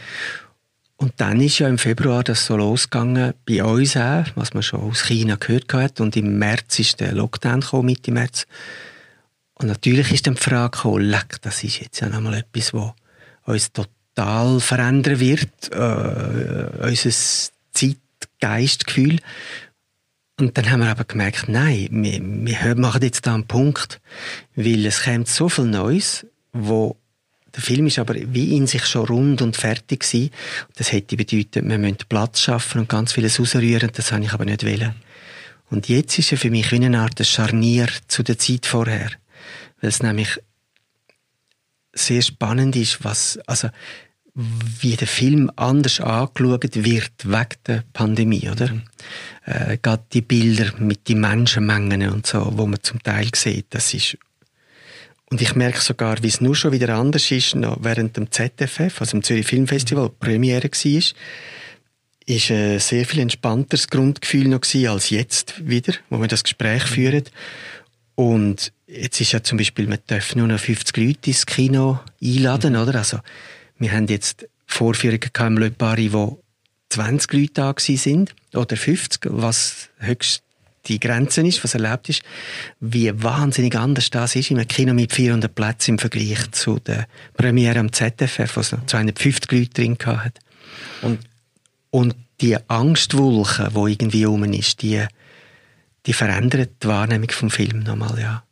Und 1.00 1.12
dann 1.18 1.40
ist 1.40 1.60
ja 1.60 1.68
im 1.68 1.78
Februar 1.78 2.24
das 2.24 2.44
so 2.44 2.56
losgegangen, 2.56 3.32
bei 3.46 3.62
uns 3.62 3.96
auch, 3.96 4.24
was 4.34 4.52
man 4.52 4.64
schon 4.64 4.80
aus 4.80 5.04
China 5.04 5.36
gehört 5.36 5.72
hat. 5.72 6.00
Und 6.00 6.16
im 6.16 6.38
März 6.38 6.80
ist 6.80 6.98
der 6.98 7.12
Lockdown 7.12 7.60
gekommen, 7.60 7.86
Mitte 7.86 8.10
März. 8.10 8.46
Und 9.54 9.68
natürlich 9.68 10.12
ist 10.12 10.26
dann 10.26 10.34
die 10.34 10.42
Frage 10.42 10.76
gekommen, 10.76 11.04
leck, 11.04 11.40
das 11.42 11.62
ist 11.62 11.80
jetzt 11.80 12.00
ja 12.00 12.08
nochmal 12.08 12.34
etwas, 12.34 12.74
was 12.74 12.92
uns 13.44 13.72
total 13.72 13.97
verändern 14.60 15.20
wird, 15.20 15.72
äh, 15.72 16.86
unser 16.86 17.10
Zeit 17.72 17.96
Geistgefühl. 18.40 19.18
Und 20.38 20.56
dann 20.56 20.70
haben 20.70 20.80
wir 20.80 20.90
aber 20.90 21.04
gemerkt, 21.04 21.48
nein, 21.48 21.88
wir, 21.90 22.20
wir 22.22 22.74
machen 22.76 23.02
jetzt 23.02 23.26
da 23.26 23.34
einen 23.34 23.46
Punkt, 23.46 24.00
weil 24.54 24.86
es 24.86 25.02
kommt 25.02 25.28
so 25.28 25.48
viel 25.48 25.64
Neues, 25.64 26.26
wo 26.52 26.96
der 27.54 27.62
Film 27.62 27.88
ist 27.88 27.98
aber 27.98 28.14
wie 28.14 28.56
in 28.56 28.68
sich 28.68 28.86
schon 28.86 29.06
rund 29.06 29.42
und 29.42 29.56
fertig 29.56 30.00
gewesen. 30.00 30.30
Das 30.76 30.92
hätte 30.92 31.16
bedeutet, 31.16 31.68
wir 31.68 31.78
müssen 31.78 31.96
Platz 32.08 32.40
schaffen 32.40 32.80
und 32.80 32.88
ganz 32.88 33.12
vieles 33.12 33.40
ausrühren. 33.40 33.90
Das 33.92 34.12
habe 34.12 34.22
ich 34.22 34.32
aber 34.32 34.44
nicht 34.44 34.64
wollen. 34.64 34.94
Und 35.70 35.88
jetzt 35.88 36.18
ist 36.18 36.30
er 36.30 36.38
für 36.38 36.50
mich 36.50 36.70
wie 36.70 36.76
eine 36.76 37.00
Art 37.00 37.24
Scharnier 37.26 37.88
zu 38.06 38.22
der 38.22 38.38
Zeit 38.38 38.64
vorher. 38.64 39.10
Weil 39.80 39.90
es 39.90 40.02
nämlich 40.02 40.38
sehr 41.92 42.22
spannend 42.22 42.76
ist, 42.76 43.02
was, 43.02 43.38
also, 43.46 43.70
wie 44.80 44.96
der 44.96 45.08
Film 45.08 45.50
anders 45.56 46.00
angeschaut 46.00 46.76
wird 46.76 47.24
wegen 47.24 47.56
der 47.66 47.82
Pandemie, 47.92 48.48
oder? 48.48 48.72
Mhm. 48.72 48.82
Äh, 49.44 49.78
gerade 49.78 50.04
die 50.12 50.22
Bilder 50.22 50.72
mit 50.78 51.08
den 51.08 51.20
Menschenmengen 51.20 52.10
und 52.10 52.26
so, 52.26 52.52
wo 52.56 52.66
man 52.66 52.82
zum 52.82 53.02
Teil 53.02 53.28
sieht, 53.34 53.66
das 53.70 53.94
ist 53.94 54.16
und 55.30 55.42
ich 55.42 55.54
merke 55.54 55.80
sogar, 55.80 56.22
wie 56.22 56.28
es 56.28 56.40
nur 56.40 56.56
schon 56.56 56.72
wieder 56.72 56.96
anders 56.96 57.30
ist, 57.30 57.54
noch 57.54 57.76
während 57.82 58.16
dem 58.16 58.30
ZFF, 58.30 59.00
also 59.00 59.10
dem 59.10 59.22
Zürich 59.22 59.46
Filmfestival, 59.46 60.08
mhm. 60.08 60.14
Premiere 60.18 60.70
war, 60.70 61.02
ist 62.26 62.50
ein 62.50 62.78
sehr 62.78 63.04
viel 63.04 63.20
entspannteres 63.20 63.88
Grundgefühl 63.88 64.48
noch 64.48 64.60
gewesen 64.60 64.88
als 64.88 65.10
jetzt 65.10 65.66
wieder, 65.66 65.94
wo 66.08 66.20
wir 66.20 66.28
das 66.28 66.44
Gespräch 66.44 66.84
mhm. 66.84 66.94
führen. 66.94 67.24
Und 68.14 68.72
jetzt 68.86 69.20
ist 69.20 69.32
ja 69.32 69.42
zum 69.42 69.58
Beispiel, 69.58 69.86
man 69.86 69.98
darf 70.06 70.34
nur 70.34 70.46
noch 70.46 70.58
50 70.58 70.96
Leute 70.96 71.30
ins 71.30 71.44
Kino 71.44 72.00
einladen, 72.22 72.72
mhm. 72.72 72.80
oder? 72.80 72.94
Also, 72.96 73.18
wir 73.78 73.92
haben 73.92 74.06
jetzt 74.06 74.48
Vorführungen 74.66 75.30
im 75.38 75.58
Le 75.58 75.70
Paris, 75.70 76.12
wo 76.12 76.42
20 76.90 77.32
Leute 77.32 77.52
da 77.54 77.74
sind 77.78 78.34
oder 78.54 78.76
50, 78.76 79.28
was 79.30 79.88
höchst 79.98 80.42
die 80.86 81.00
Grenze 81.00 81.42
ist, 81.42 81.62
was 81.62 81.74
erlaubt 81.74 82.08
ist, 82.08 82.22
wie 82.80 83.10
wahnsinnig 83.22 83.76
anders 83.76 84.10
das 84.10 84.34
ist 84.36 84.50
in 84.50 84.58
einem 84.58 84.68
Kino 84.68 84.94
mit 84.94 85.12
400 85.12 85.54
Plätzen 85.54 85.92
im 85.92 85.98
Vergleich 85.98 86.50
zu 86.52 86.78
der 86.78 87.06
Premiere 87.34 87.80
am 87.80 87.92
ZFF, 87.92 88.56
wo 88.56 88.60
es 88.60 88.74
250 88.86 89.52
Leute 89.52 89.70
drin 89.70 89.98
hat. 90.04 90.38
Und, 91.02 91.20
und 91.90 92.14
die 92.40 92.56
Angstwolke, 92.68 93.70
die 93.74 93.92
irgendwie 93.92 94.26
um 94.26 94.44
ist, 94.44 94.82
die, 94.82 95.04
die 96.06 96.12
verändern 96.12 96.68
die 96.82 96.88
Wahrnehmung 96.88 97.30
vom 97.30 97.50
Film 97.50 97.80
nochmal, 97.80 98.18
ja. 98.18 98.44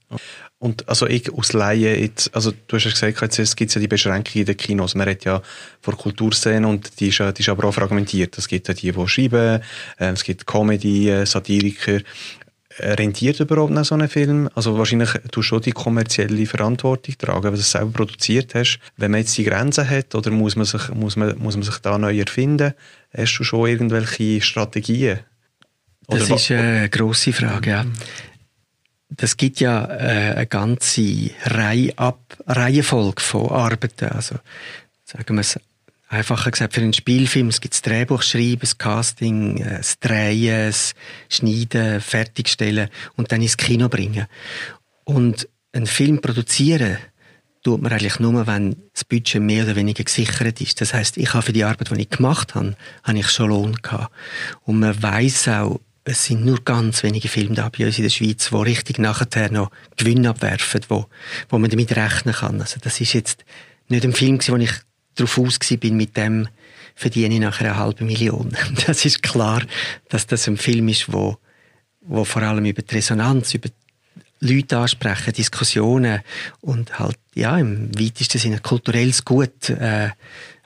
Und 0.66 0.88
also 0.88 1.06
ich 1.06 1.32
aus 1.32 1.52
Laie, 1.52 1.96
jetzt, 1.96 2.34
also 2.34 2.50
du 2.50 2.76
hast 2.76 2.86
ja 2.86 2.90
gesagt, 2.90 3.20
jetzt, 3.20 3.38
es 3.38 3.54
gibt 3.54 3.72
ja 3.72 3.80
die 3.80 3.86
Beschränkung 3.86 4.40
in 4.40 4.46
den 4.46 4.56
Kinos. 4.56 4.96
Man 4.96 5.06
redet 5.06 5.24
ja 5.24 5.40
von 5.80 5.96
Kulturszene 5.96 6.66
und 6.66 6.98
die 6.98 7.08
ist, 7.08 7.20
die 7.20 7.40
ist 7.40 7.48
aber 7.48 7.68
auch 7.68 7.72
fragmentiert. 7.72 8.36
Es 8.36 8.48
gibt 8.48 8.66
ja 8.66 8.74
die, 8.74 8.90
die 8.90 9.08
schreiben, 9.08 9.62
äh, 9.98 10.10
es 10.10 10.24
gibt 10.24 10.44
Comedy, 10.44 11.08
äh, 11.08 11.24
Satiriker. 11.24 12.00
Äh, 12.78 12.92
rentiert 12.94 13.38
überhaupt 13.38 13.70
noch 13.70 13.84
so 13.84 13.94
ein 13.94 14.08
Film? 14.08 14.50
Also 14.56 14.76
wahrscheinlich 14.76 15.10
tust 15.10 15.36
du 15.36 15.42
schon 15.42 15.60
die 15.62 15.70
kommerzielle 15.70 16.46
Verantwortung 16.46 17.14
tragen, 17.16 17.44
weil 17.44 17.52
du 17.52 17.58
es 17.58 17.70
selber 17.70 17.92
produziert 17.92 18.56
hast. 18.56 18.80
Wenn 18.96 19.12
man 19.12 19.20
jetzt 19.20 19.38
die 19.38 19.44
Grenzen 19.44 19.88
hat, 19.88 20.16
oder 20.16 20.32
muss 20.32 20.56
man 20.56 20.66
sich, 20.66 20.88
muss 20.88 21.14
man, 21.14 21.38
muss 21.38 21.54
man 21.54 21.62
sich 21.62 21.78
da 21.78 21.96
neu 21.96 22.18
erfinden? 22.18 22.74
Hast 23.16 23.38
du 23.38 23.44
schon 23.44 23.68
irgendwelche 23.68 24.42
Strategien? 24.42 25.20
Oder 26.08 26.18
das 26.18 26.30
ist 26.30 26.50
eine 26.50 26.88
grosse 26.90 27.32
Frage, 27.32 27.70
ja. 27.70 27.86
Das 29.08 29.36
gibt 29.36 29.60
ja 29.60 29.84
äh, 29.86 30.34
eine 30.34 30.46
ganze 30.46 31.30
Reihe 31.44 31.96
ab, 31.96 32.20
Reihenfolge 32.46 33.22
von 33.22 33.50
Arbeiten. 33.50 34.08
Also, 34.08 34.36
sagen 35.04 35.36
wir 35.36 35.42
es 35.42 35.60
einfacher 36.08 36.50
gesagt, 36.50 36.74
für 36.74 36.80
einen 36.80 36.92
Spielfilm, 36.92 37.48
es 37.48 37.60
gibt 37.60 37.74
das 37.74 37.82
Drehbuch 37.82 38.22
schreiben, 38.22 38.60
das 38.60 38.78
Casting, 38.78 39.58
äh, 39.58 39.78
das 39.78 39.98
Drehen, 40.00 40.68
das 40.68 40.94
Schneiden, 41.28 42.00
Fertigstellen 42.00 42.88
und 43.16 43.30
dann 43.30 43.42
ins 43.42 43.56
Kino 43.56 43.88
bringen. 43.88 44.26
Und 45.04 45.48
einen 45.72 45.86
Film 45.86 46.20
produzieren, 46.20 46.98
tut 47.62 47.82
man 47.82 47.92
eigentlich 47.92 48.20
nur, 48.20 48.46
wenn 48.46 48.76
das 48.92 49.04
Budget 49.04 49.42
mehr 49.42 49.64
oder 49.64 49.76
weniger 49.76 50.04
gesichert 50.04 50.60
ist. 50.60 50.80
Das 50.80 50.94
heißt, 50.94 51.16
ich 51.16 51.34
habe 51.34 51.42
für 51.42 51.52
die 51.52 51.64
Arbeit, 51.64 51.90
die 51.90 52.00
ich 52.00 52.10
gemacht 52.10 52.54
habe, 52.54 52.76
habe 53.02 53.18
ich 53.18 53.28
schon 53.28 53.48
Lohn 53.48 53.74
gehabt. 53.82 54.12
Und 54.62 54.78
man 54.78 55.00
weiß 55.02 55.48
auch, 55.48 55.80
es 56.08 56.24
sind 56.24 56.44
nur 56.44 56.62
ganz 56.64 57.02
wenige 57.02 57.28
Filme 57.28 57.56
da 57.56 57.68
bei 57.68 57.84
uns 57.84 57.98
in 57.98 58.04
der 58.04 58.10
Schweiz, 58.10 58.50
die 58.50 58.56
richtig 58.56 58.98
nachher 58.98 59.50
noch 59.50 59.72
Gewinn 59.96 60.26
abwerfen, 60.26 60.82
wo, 60.88 61.06
wo 61.48 61.58
man 61.58 61.68
damit 61.68 61.94
rechnen 61.96 62.34
kann. 62.34 62.60
Also 62.60 62.78
das 62.80 63.00
ist 63.00 63.12
jetzt 63.12 63.44
nicht 63.88 64.04
ein 64.04 64.12
Film, 64.12 64.38
wo 64.46 64.56
ich 64.56 64.70
darauf 65.16 65.36
aus 65.38 65.58
bin, 65.58 65.96
mit 65.96 66.16
dem 66.16 66.48
verdiene 66.94 67.34
ich 67.34 67.40
nachher 67.40 67.70
eine 67.72 67.76
halbe 67.76 68.04
Million. 68.04 68.56
Das 68.86 69.04
ist 69.04 69.22
klar, 69.24 69.62
dass 70.08 70.28
das 70.28 70.46
ein 70.46 70.56
Film 70.56 70.88
ist, 70.88 71.12
wo, 71.12 71.38
wo 72.02 72.24
vor 72.24 72.42
allem 72.42 72.64
über 72.64 72.82
die 72.82 72.94
Resonanz, 72.94 73.54
über 73.54 73.68
Leute 74.38 74.78
ansprechen, 74.78 75.32
Diskussionen 75.32 76.20
und 76.60 77.00
halt, 77.00 77.18
ja, 77.34 77.58
im 77.58 77.90
weitesten 77.98 78.38
Sinne 78.38 78.60
kulturelles 78.60 79.24
Gut 79.24 79.70
äh, 79.70 80.10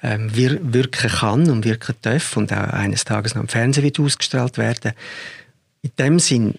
äh, 0.02 0.18
wir, 0.20 0.58
wirken 0.62 1.10
kann 1.10 1.50
und 1.50 1.64
wirken 1.64 1.94
darf 2.02 2.36
und 2.36 2.52
auch 2.52 2.56
eines 2.56 3.04
Tages 3.04 3.34
noch 3.34 3.42
im 3.42 3.48
Fernsehen 3.48 3.84
wird 3.84 4.00
ausgestrahlt 4.00 4.58
werden. 4.58 4.92
In 5.82 5.92
dem 5.98 6.18
Sinn 6.18 6.54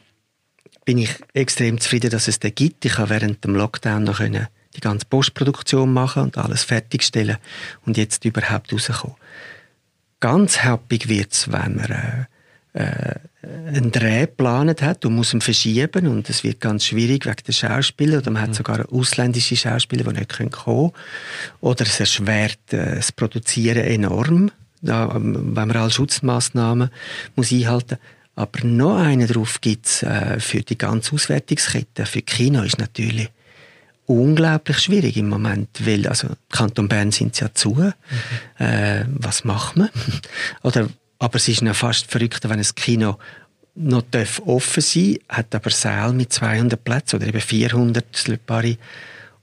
bin 0.86 0.98
ich 0.98 1.16
extrem 1.34 1.80
zufrieden, 1.80 2.10
dass 2.10 2.28
es 2.28 2.40
den 2.40 2.56
gibt. 2.56 2.86
Ich 2.86 2.98
habe 2.98 3.10
während 3.10 3.44
dem 3.44 3.56
Lockdown 3.56 4.04
noch 4.04 4.18
können 4.18 4.48
die 4.76 4.80
ganze 4.80 5.06
Postproduktion 5.06 5.92
machen 5.92 6.24
und 6.24 6.38
alles 6.38 6.64
fertigstellen 6.64 7.38
und 7.86 7.98
jetzt 7.98 8.24
überhaupt 8.26 8.72
rauskommen. 8.72 9.18
Ganz 10.20 10.64
happig 10.64 11.10
wird's, 11.10 11.52
wenn 11.52 11.76
man 11.76 12.28
äh, 12.74 12.82
äh, 12.82 13.16
einen 13.44 13.92
Dreh 13.92 14.22
geplant 14.22 14.82
hat 14.82 15.06
und 15.06 15.16
muss 15.16 15.34
ihn 15.34 15.42
verschieben 15.42 16.08
und 16.08 16.30
es 16.30 16.44
wird 16.44 16.60
ganz 16.60 16.86
schwierig 16.86 17.26
wegen 17.26 17.44
der 17.48 17.54
Schauspieler 17.54 18.20
oder 18.20 18.32
man 18.32 18.42
hat 18.42 18.50
mhm. 18.50 18.54
sogar 18.54 18.86
ausländische 18.92 19.56
Schauspieler, 19.56 20.04
die 20.04 20.20
nicht 20.20 20.38
kommen 20.38 20.52
können 20.52 20.92
oder 21.60 21.86
es 21.86 22.00
erschwert 22.00 22.60
äh, 22.72 22.96
das 22.96 23.12
Produzieren 23.12 23.84
enorm, 23.84 24.52
da, 24.82 25.14
wenn 25.16 25.54
man 25.54 25.72
alle 25.72 25.92
Schutzmaßnahmen 25.92 26.90
muss 27.36 27.52
einhalten 27.52 27.98
aber 28.36 28.66
noch 28.66 28.98
einen 28.98 29.28
drauf 29.28 29.62
gibt's 29.62 30.04
äh, 30.04 30.40
für 30.40 30.62
die 30.62 30.78
ganze 30.78 31.14
Auswertungskette. 31.14 32.06
Für 32.06 32.22
Kino 32.22 32.64
ist 32.64 32.80
natürlich 32.80 33.30
unglaublich 34.06 34.80
schwierig 34.80 35.18
im 35.18 35.30
Moment, 35.30 35.70
weil 35.86 36.08
also 36.08 36.30
Kanton 36.50 36.88
Bern 36.88 37.12
sind 37.12 37.40
ja 37.40 37.54
zu. 37.54 37.76
Mhm. 37.76 37.94
Äh, 38.58 39.06
was 39.08 39.44
macht 39.44 39.78
man? 39.78 39.90
Oder 40.64 40.90
aber 41.22 41.36
es 41.36 41.48
ist 41.48 41.62
noch 41.62 41.76
fast 41.76 42.10
verrückt, 42.10 42.50
wenn 42.50 42.58
ein 42.58 42.76
Kino 42.76 43.20
noch 43.76 44.04
offen 44.48 44.82
sein 44.82 45.20
darf, 45.28 45.38
hat 45.38 45.56
aber 45.56 45.70
Saal 45.70 46.14
mit 46.14 46.34
200 46.34 46.84
Plätzen 46.84 47.18
oder 47.18 47.28
eben 47.28 47.40
400 47.40 48.44
Paris 48.48 48.78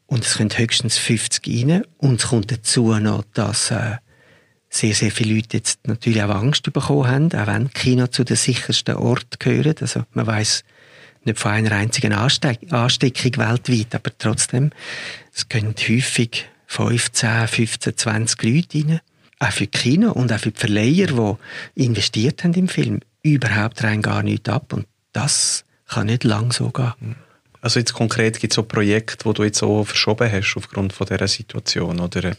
und 0.08 0.25
es 0.25 0.37
können 0.37 0.50
höchstens 0.50 0.99
50 0.99 1.47
rein 1.47 1.85
und 1.99 2.20
es 2.20 2.26
kommt 2.26 2.50
dazu 2.50 2.92
noch, 2.94 3.23
dass 3.32 3.70
äh, 3.70 3.99
sehr, 4.68 4.92
sehr 4.92 5.12
viele 5.12 5.37
Leute 5.37 5.58
jetzt 5.58 5.87
natürlich 5.87 6.20
auch 6.20 6.35
Angst 6.35 6.64
bekommen 6.73 7.06
haben, 7.06 7.32
auch 7.32 7.47
wenn 7.47 7.70
Kino 7.70 8.08
zu 8.08 8.25
den 8.25 8.37
sichersten 8.37 8.97
Orten 8.97 9.38
gehört. 9.38 9.80
Also 9.80 10.04
man 10.14 10.26
weiß 10.26 10.64
nicht 11.23 11.38
von 11.38 11.52
einer 11.52 11.73
einzigen 11.73 12.12
Ansteck 12.12 12.73
Ansteckung 12.73 13.37
weltweit, 13.37 13.94
aber 13.94 14.11
trotzdem, 14.18 14.73
es 15.32 15.49
können 15.49 15.76
häufig 15.88 16.44
15, 16.66 17.47
15, 17.47 17.97
20 17.97 18.42
Leute 18.42 18.78
rein. 18.78 19.00
Auch 19.40 19.52
für 19.52 19.66
die 19.66 19.71
Kino 19.71 20.12
und 20.12 20.33
auch 20.33 20.40
für 20.40 20.50
die 20.50 20.59
Verleiher, 20.59 21.37
die 21.76 21.85
investiert 21.85 22.42
haben 22.45 22.54
im 22.54 22.68
Film, 22.68 23.00
überhaupt 23.23 23.83
rein 23.85 24.02
gar 24.02 24.23
nichts 24.23 24.49
ab. 24.49 24.73
Und 24.73 24.87
das 25.12 25.64
kann 25.87 26.07
nicht 26.07 26.25
lang 26.25 26.52
so 26.52 26.71
gehen. 26.71 27.16
Also 27.61 27.80
jetzt 27.80 27.92
konkret 27.92 28.38
gibt 28.40 28.52
es 28.52 28.57
so 28.57 28.62
Projekte, 28.62 29.25
wo 29.25 29.33
du 29.33 29.45
jetzt 29.45 29.59
so 29.59 29.85
verschoben 29.85 30.30
hast 30.30 30.57
aufgrund 30.57 30.92
von 30.92 31.07
dieser 31.07 31.28
Situation, 31.28 31.99
oder? 32.00 32.37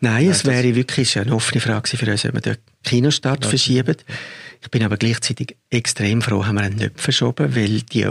Nein, 0.00 0.30
es 0.30 0.44
wäre 0.44 0.74
wirklich 0.74 1.18
eine 1.18 1.34
offene 1.34 1.60
Frage 1.60 1.96
für 1.96 2.10
uns, 2.10 2.24
ob 2.24 2.34
wir 2.34 2.40
den 2.40 2.56
Kinostart 2.84 3.44
ja. 3.44 3.50
verschieben. 3.50 3.96
Ich 4.62 4.70
bin 4.70 4.82
aber 4.82 4.96
gleichzeitig 4.96 5.56
extrem 5.70 6.22
froh, 6.22 6.46
haben 6.46 6.56
wir 6.56 6.66
ihn 6.66 6.76
nicht 6.76 7.00
verschoben, 7.00 7.54
weil 7.54 7.82
die 7.82 8.08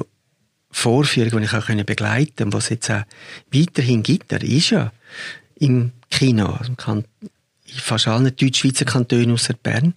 Vorführung, 0.69 1.41
die 1.41 1.45
ich 1.45 1.53
auch 1.53 1.67
begleiten 1.86 2.36
konnte, 2.38 2.53
was 2.53 2.65
es 2.65 2.69
jetzt 2.69 2.91
auch 2.91 3.03
weiterhin 3.51 4.03
gibt, 4.03 4.31
der 4.31 4.41
ist 4.43 4.69
ja 4.69 4.91
im 5.62 5.91
Kino. 6.10 6.48
Also 6.48 6.74
kann 6.75 7.06
in 7.65 7.80
fast 7.80 8.08
allen 8.08 8.36
Deutschschweizer 8.36 8.86
Kantonen 8.86 9.32
außer 9.32 9.53
Bern. 9.53 9.94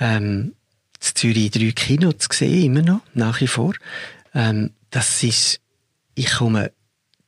Ähm, 0.00 0.54
in 0.94 1.14
Zürich 1.14 1.50
drei 1.50 1.72
Kino 1.72 2.12
zu 2.12 2.28
sehen, 2.32 2.64
immer 2.64 2.82
noch, 2.82 3.00
nach 3.12 3.40
wie 3.40 3.46
vor. 3.46 3.74
Ähm, 4.34 4.70
das 4.90 5.22
ist, 5.22 5.60
ich 6.14 6.30
komme 6.32 6.72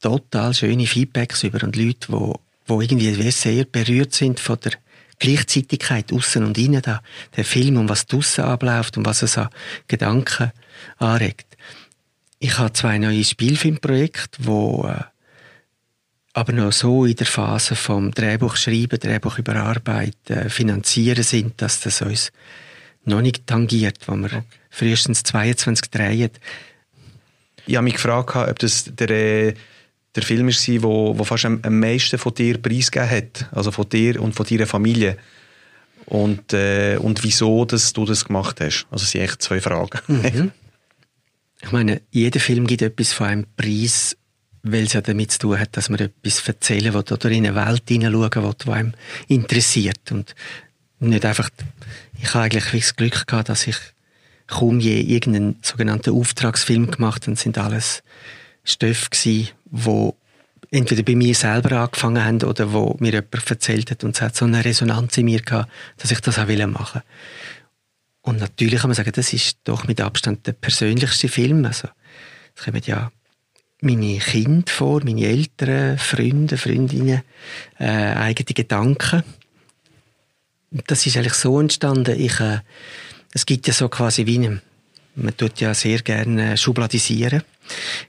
total 0.01 0.55
schöne 0.55 0.87
Feedbacks 0.87 1.43
über 1.43 1.63
und 1.63 1.77
Leute, 1.77 2.09
die 2.09 2.33
wo 2.69 2.81
irgendwie 2.81 3.31
sehr 3.31 3.65
berührt 3.65 4.13
sind 4.15 4.41
von 4.41 4.59
der 4.61 4.73
Gleichzeitigkeit 5.19 6.13
außen 6.13 6.45
und 6.45 6.59
innen 6.59 6.83
da, 6.83 7.01
der 7.37 7.45
Film 7.45 7.77
und 7.77 7.89
was 7.89 8.07
draussen 8.07 8.45
abläuft 8.45 8.97
und 8.97 9.07
was 9.07 9.23
es 9.23 9.39
an 9.39 9.49
Gedanken 9.89 10.53
anregt. 10.99 11.57
Ich 12.39 12.59
habe 12.59 12.73
zwei 12.73 12.99
neue 12.99 13.25
Spielfilmprojekte, 13.25 14.45
wo 14.45 14.87
äh, 14.89 15.05
aber 16.37 16.53
noch 16.53 16.71
so 16.71 17.07
in 17.07 17.17
der 17.17 17.27
Phase 17.27 17.75
vom 17.75 18.11
Drehbuch 18.11 18.57
schreiben, 18.57 19.01
Drehbuch 19.01 19.39
überarbeiten, 19.39 20.51
finanzieren 20.51 21.23
sind, 21.23 21.63
dass 21.63 21.81
das 21.81 22.03
uns 22.03 22.31
noch 23.07 23.23
nicht 23.23 23.47
tangiert, 23.47 24.07
wo 24.07 24.15
wir 24.17 24.27
okay. 24.27 24.43
frühestens 24.69 25.23
22 25.23 25.91
drehen. 25.91 26.31
Ich 27.67 27.77
habe 27.77 27.85
mich 27.85 27.95
gefragt, 27.95 28.37
ob 28.37 28.59
das 28.59 28.85
der 28.85 29.11
äh, 29.11 29.55
der 30.15 30.23
Film 30.23 30.49
war, 30.49 30.83
wo, 30.83 31.19
wo 31.19 31.25
fast 31.25 31.45
am, 31.47 31.61
am 31.63 31.79
meisten 31.79 32.19
von 32.19 32.35
dir 32.35 32.59
preisgegeben 32.59 33.11
hat. 33.11 33.49
Also 33.53 33.71
von 33.71 33.89
dir 33.89 34.21
und 34.21 34.35
von 34.35 34.47
deiner 34.47 34.67
Familie. 34.67 35.17
Und, 36.07 36.53
äh, 36.53 36.99
und 37.01 37.23
wieso 37.25 37.65
dass 37.65 37.93
du 37.93 38.05
das 38.05 38.27
gemacht 38.27 38.61
hast. 38.61 38.87
Also 38.91 39.05
es 39.05 39.11
sind 39.11 39.23
echt 39.23 39.43
zwei 39.43 39.61
Fragen. 39.61 40.01
Mhm. 40.07 40.53
Ich 41.63 41.73
meine, 41.73 42.03
jeder 42.11 42.41
Film 42.41 42.67
gibt 42.67 42.83
etwas 42.83 43.13
von 43.13 43.27
einem 43.27 43.47
Preis, 43.57 44.17
weil 44.73 44.85
es 44.85 44.93
ja 44.93 45.01
damit 45.01 45.33
zu 45.33 45.39
tun 45.39 45.59
hat, 45.59 45.77
dass 45.77 45.89
man 45.89 46.01
etwas 46.01 46.47
erzählen 46.47 46.93
will 46.93 47.01
oder 47.01 47.31
in 47.31 47.47
eine 47.47 47.55
Welt 47.55 47.85
hineinschauen 47.89 48.45
will, 48.45 48.55
die 48.65 48.71
einem 48.71 48.95
interessiert. 49.29 50.13
Und 50.13 50.35
nicht 50.99 51.25
einfach, 51.25 51.51
ich 52.21 52.35
habe 52.35 52.45
eigentlich 52.45 52.83
das 52.83 52.97
Glück 52.97 53.27
gehabt, 53.27 53.49
dass 53.49 53.67
ich 53.67 53.77
kaum 54.47 54.81
je 54.81 55.01
irgendeinen 55.01 55.57
sogenannten 55.63 56.15
Auftragsfilm 56.15 56.91
gemacht 56.91 57.23
habe. 57.23 57.33
Das 57.33 57.43
sind 57.43 57.59
alles 57.59 58.03
Stoffe 58.65 59.11
gewesen, 59.11 59.49
wo 59.67 60.17
entweder 60.71 61.03
bei 61.03 61.15
mir 61.15 61.35
selber 61.35 61.81
angefangen 61.81 62.25
haben 62.25 62.43
oder 62.43 62.73
wo 62.73 62.97
mir 62.99 63.13
jemand 63.13 63.51
erzählt 63.51 63.91
hat 63.91 64.05
und 64.05 64.17
es 64.17 64.23
hat 64.23 64.37
so 64.37 64.45
eine 64.45 64.65
Resonanz 64.65 65.17
in 65.17 65.27
mir 65.27 65.41
gehabt, 65.41 65.71
dass 65.99 66.11
ich 66.11 66.21
das 66.21 66.39
auch 66.39 66.47
machen 66.47 66.75
wollte. 66.75 67.03
Und 68.23 68.41
natürlich 68.41 68.81
kann 68.81 68.91
man 68.91 68.97
sagen, 68.97 69.13
das 69.15 69.33
ist 69.33 69.59
doch 69.65 69.87
mit 69.87 70.01
Abstand 70.01 70.47
der 70.47 70.53
persönlichste 70.53 71.29
Film. 71.29 71.65
Also, 71.65 71.89
es 72.57 72.65
kommen 72.65 72.83
ja 72.85 73.13
meine 73.81 74.19
Kinder 74.19 74.71
vor, 74.73 75.03
meine 75.05 75.27
Eltern, 75.27 75.99
Freunde, 75.99 76.57
Freundinnen, 76.57 77.23
äh, 77.79 77.85
eigene 77.85 78.55
Gedanken. 78.55 79.23
Das 80.87 81.07
ist 81.07 81.17
eigentlich 81.17 81.35
so 81.35 81.61
entstanden. 81.61 82.19
Ich, 82.19 82.41
äh, 82.41 82.61
es 83.33 83.47
gibt 83.47 83.67
ja 83.67 83.73
so 83.73 83.89
quasi 83.89 84.27
wie 84.27 84.39
eine 84.39 84.63
man 85.17 85.37
tut 85.37 85.61
ja 85.61 85.75
sehr 85.75 86.01
gerne 86.01 86.57
schubladisieren. 86.57 87.43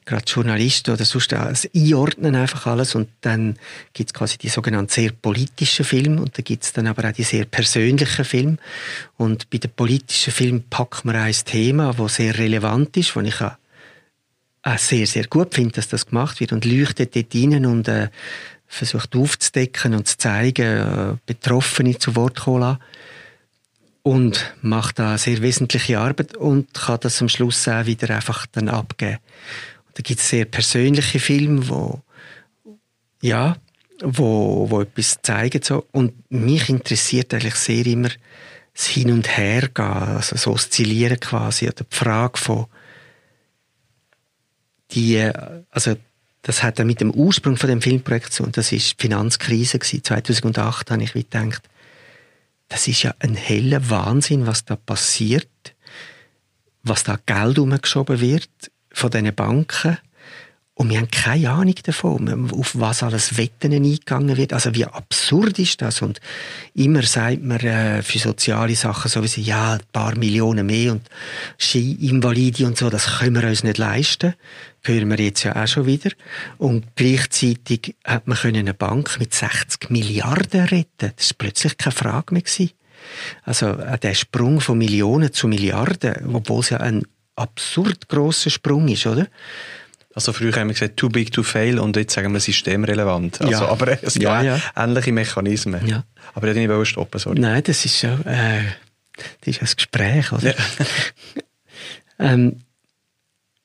Gerade 0.05 0.25
Journalisten 0.27 0.91
oder 0.91 1.05
sonst 1.05 1.31
das 1.31 1.67
einordnen 1.73 2.35
einfach 2.35 2.67
alles 2.67 2.93
und 2.93 3.09
dann 3.21 3.57
gibt 3.93 4.09
es 4.09 4.13
quasi 4.13 4.37
die 4.37 4.49
sogenannten 4.49 4.91
sehr 4.91 5.11
politischen 5.11 5.83
Filme 5.83 6.21
und 6.21 6.37
da 6.37 6.43
gibt 6.43 6.63
es 6.63 6.73
dann 6.73 6.85
aber 6.85 7.09
auch 7.09 7.13
die 7.13 7.23
sehr 7.23 7.45
persönlichen 7.45 8.25
Filme 8.25 8.57
und 9.15 9.49
bei 9.49 9.57
den 9.57 9.71
politischen 9.71 10.31
Filmen 10.31 10.63
packt 10.69 11.05
man 11.05 11.15
ein 11.15 11.33
Thema, 11.45 11.93
das 11.93 12.15
sehr 12.15 12.37
relevant 12.37 12.95
ist, 12.97 13.15
wo 13.15 13.21
ich 13.21 13.41
auch 13.41 13.53
sehr, 14.75 15.07
sehr 15.07 15.27
gut 15.27 15.55
finde, 15.55 15.73
dass 15.73 15.87
das 15.87 16.07
gemacht 16.07 16.39
wird 16.39 16.51
und 16.51 16.65
leuchtet 16.65 17.15
dort 17.15 17.33
rein 17.33 17.65
und 17.65 17.87
äh, 17.87 18.09
versucht 18.67 19.15
aufzudecken 19.15 19.93
und 19.93 20.07
zu 20.07 20.17
zeigen, 20.17 20.65
äh, 20.65 21.15
Betroffene 21.25 21.97
zu 21.97 22.15
Wort 22.15 22.41
kommen 22.41 22.77
und 24.03 24.53
macht 24.61 24.99
da 24.99 25.17
sehr 25.17 25.41
wesentliche 25.41 25.99
Arbeit 25.99 26.35
und 26.35 26.73
kann 26.73 26.99
das 27.01 27.21
am 27.21 27.29
Schluss 27.29 27.67
auch 27.67 27.85
wieder 27.85 28.15
einfach 28.15 28.45
dann 28.51 28.69
abgeben. 28.69 29.19
Und 29.87 29.97
da 29.97 30.01
gibt 30.01 30.19
es 30.19 30.29
sehr 30.29 30.45
persönliche 30.45 31.19
Filme, 31.19 31.67
wo 31.69 32.01
ja, 33.21 33.57
wo, 34.01 34.69
wo 34.69 34.81
etwas 34.81 35.19
zeigen 35.21 35.61
so 35.63 35.85
und 35.91 36.13
mich 36.31 36.69
interessiert 36.69 37.33
eigentlich 37.33 37.55
sehr 37.55 37.85
immer 37.85 38.09
das 38.73 38.85
Hin 38.87 39.11
und 39.11 39.37
Her 39.37 39.69
gehen, 39.73 39.85
also 39.85 40.35
das 40.35 40.45
Oszillieren 40.45 41.19
quasi 41.19 41.65
oder 41.65 41.83
die 41.83 41.95
Frage 41.95 42.37
von 42.37 42.67
die, 44.91 45.29
also 45.69 45.95
das 46.41 46.63
hat 46.63 46.79
dann 46.79 46.87
mit 46.87 47.01
dem 47.01 47.11
Ursprung 47.11 47.57
von 47.57 47.69
dem 47.69 47.81
Filmprojekt 47.81 48.31
zu 48.31 48.43
und 48.43 48.55
das 48.57 48.71
ist 48.71 48.93
die 48.93 49.01
Finanzkrise 49.01 49.79
gewesen. 49.79 50.03
2008 50.03 50.91
habe 50.91 51.03
ich 51.03 51.13
gedacht, 51.13 51.61
das 52.69 52.87
ist 52.87 53.03
ja 53.03 53.13
ein 53.19 53.35
heller 53.35 53.89
Wahnsinn, 53.89 54.45
was 54.45 54.65
da 54.65 54.75
passiert, 54.75 55.47
was 56.83 57.03
da 57.03 57.19
Geld 57.25 57.59
umgeschoben 57.59 58.19
wird 58.19 58.49
von 58.91 59.11
diesen 59.11 59.33
Banken. 59.33 59.97
Und 60.73 60.91
wir 60.91 60.99
haben 60.99 61.09
keine 61.09 61.49
Ahnung 61.49 61.73
davon, 61.83 62.51
auf 62.51 62.71
was 62.75 63.01
alles 63.01 63.35
Wetten 63.35 63.73
eingegangen 63.73 64.37
wird. 64.37 64.53
Also 64.53 64.75
wie 64.75 64.85
absurd 64.85 65.57
ist 65.57 65.81
das? 65.81 66.03
Und 66.03 66.19
immer 66.75 67.01
sagt 67.01 67.41
man 67.41 67.59
äh, 67.61 68.03
für 68.03 68.19
soziale 68.19 68.75
Sachen 68.75 69.09
sowieso, 69.09 69.41
ja, 69.41 69.73
ein 69.73 69.81
paar 69.91 70.15
Millionen 70.15 70.67
mehr 70.67 70.91
und 70.91 71.01
Ski-Invalide 71.57 72.67
und 72.67 72.77
so, 72.77 72.91
das 72.91 73.17
können 73.17 73.41
wir 73.41 73.49
uns 73.49 73.63
nicht 73.63 73.79
leisten. 73.79 74.35
Hören 74.87 75.09
wir 75.09 75.19
jetzt 75.19 75.43
ja 75.43 75.61
auch 75.61 75.67
schon 75.67 75.85
wieder. 75.85 76.11
Und 76.57 76.85
gleichzeitig 76.95 77.95
hat 78.05 78.27
man 78.27 78.37
eine 78.41 78.73
Bank 78.73 79.19
mit 79.19 79.33
60 79.33 79.89
Milliarden 79.89 80.65
retten. 80.65 81.11
Das 81.15 81.25
ist 81.25 81.37
plötzlich 81.37 81.77
keine 81.77 81.91
Frage 81.91 82.33
mehr 82.33 82.43
gewesen. 82.43 82.71
Also 83.43 83.67
äh, 83.67 83.97
der 83.99 84.13
Sprung 84.13 84.61
von 84.61 84.77
Millionen 84.77 85.33
zu 85.33 85.47
Milliarden, 85.47 86.33
obwohl 86.33 86.61
es 86.61 86.69
ja 86.69 86.77
ein 86.77 87.03
absurd 87.35 88.07
grosser 88.07 88.49
Sprung 88.49 88.87
ist, 88.87 89.05
oder? 89.05 89.27
Also 90.15 90.33
früher 90.33 90.53
haben 90.55 90.69
wir 90.69 90.73
gesagt, 90.73 90.97
too 90.97 91.09
big 91.09 91.31
to 91.31 91.43
fail 91.43 91.77
und 91.79 91.95
jetzt 91.95 92.13
sagen 92.13 92.33
wir 92.33 92.39
systemrelevant. 92.39 93.39
Also, 93.39 93.51
ja. 93.51 93.67
Aber 93.67 94.01
es 94.01 94.15
ja, 94.15 94.41
ja. 94.41 94.59
ähnliche 94.75 95.11
Mechanismen. 95.11 95.85
Ja. 95.85 96.05
Aber 96.33 96.47
ich 96.47 96.55
wollte 96.55 96.77
nicht 96.79 96.87
stoppen, 96.87 97.19
sorry. 97.19 97.39
Nein, 97.39 97.61
das 97.63 97.85
ist 97.85 97.99
schon, 97.99 98.25
äh, 98.25 98.63
das 99.41 99.57
ist 99.57 99.61
ein 99.61 99.75
Gespräch, 99.75 100.31
oder? 100.31 100.55
Ja. 100.55 100.65
ähm, 102.33 102.61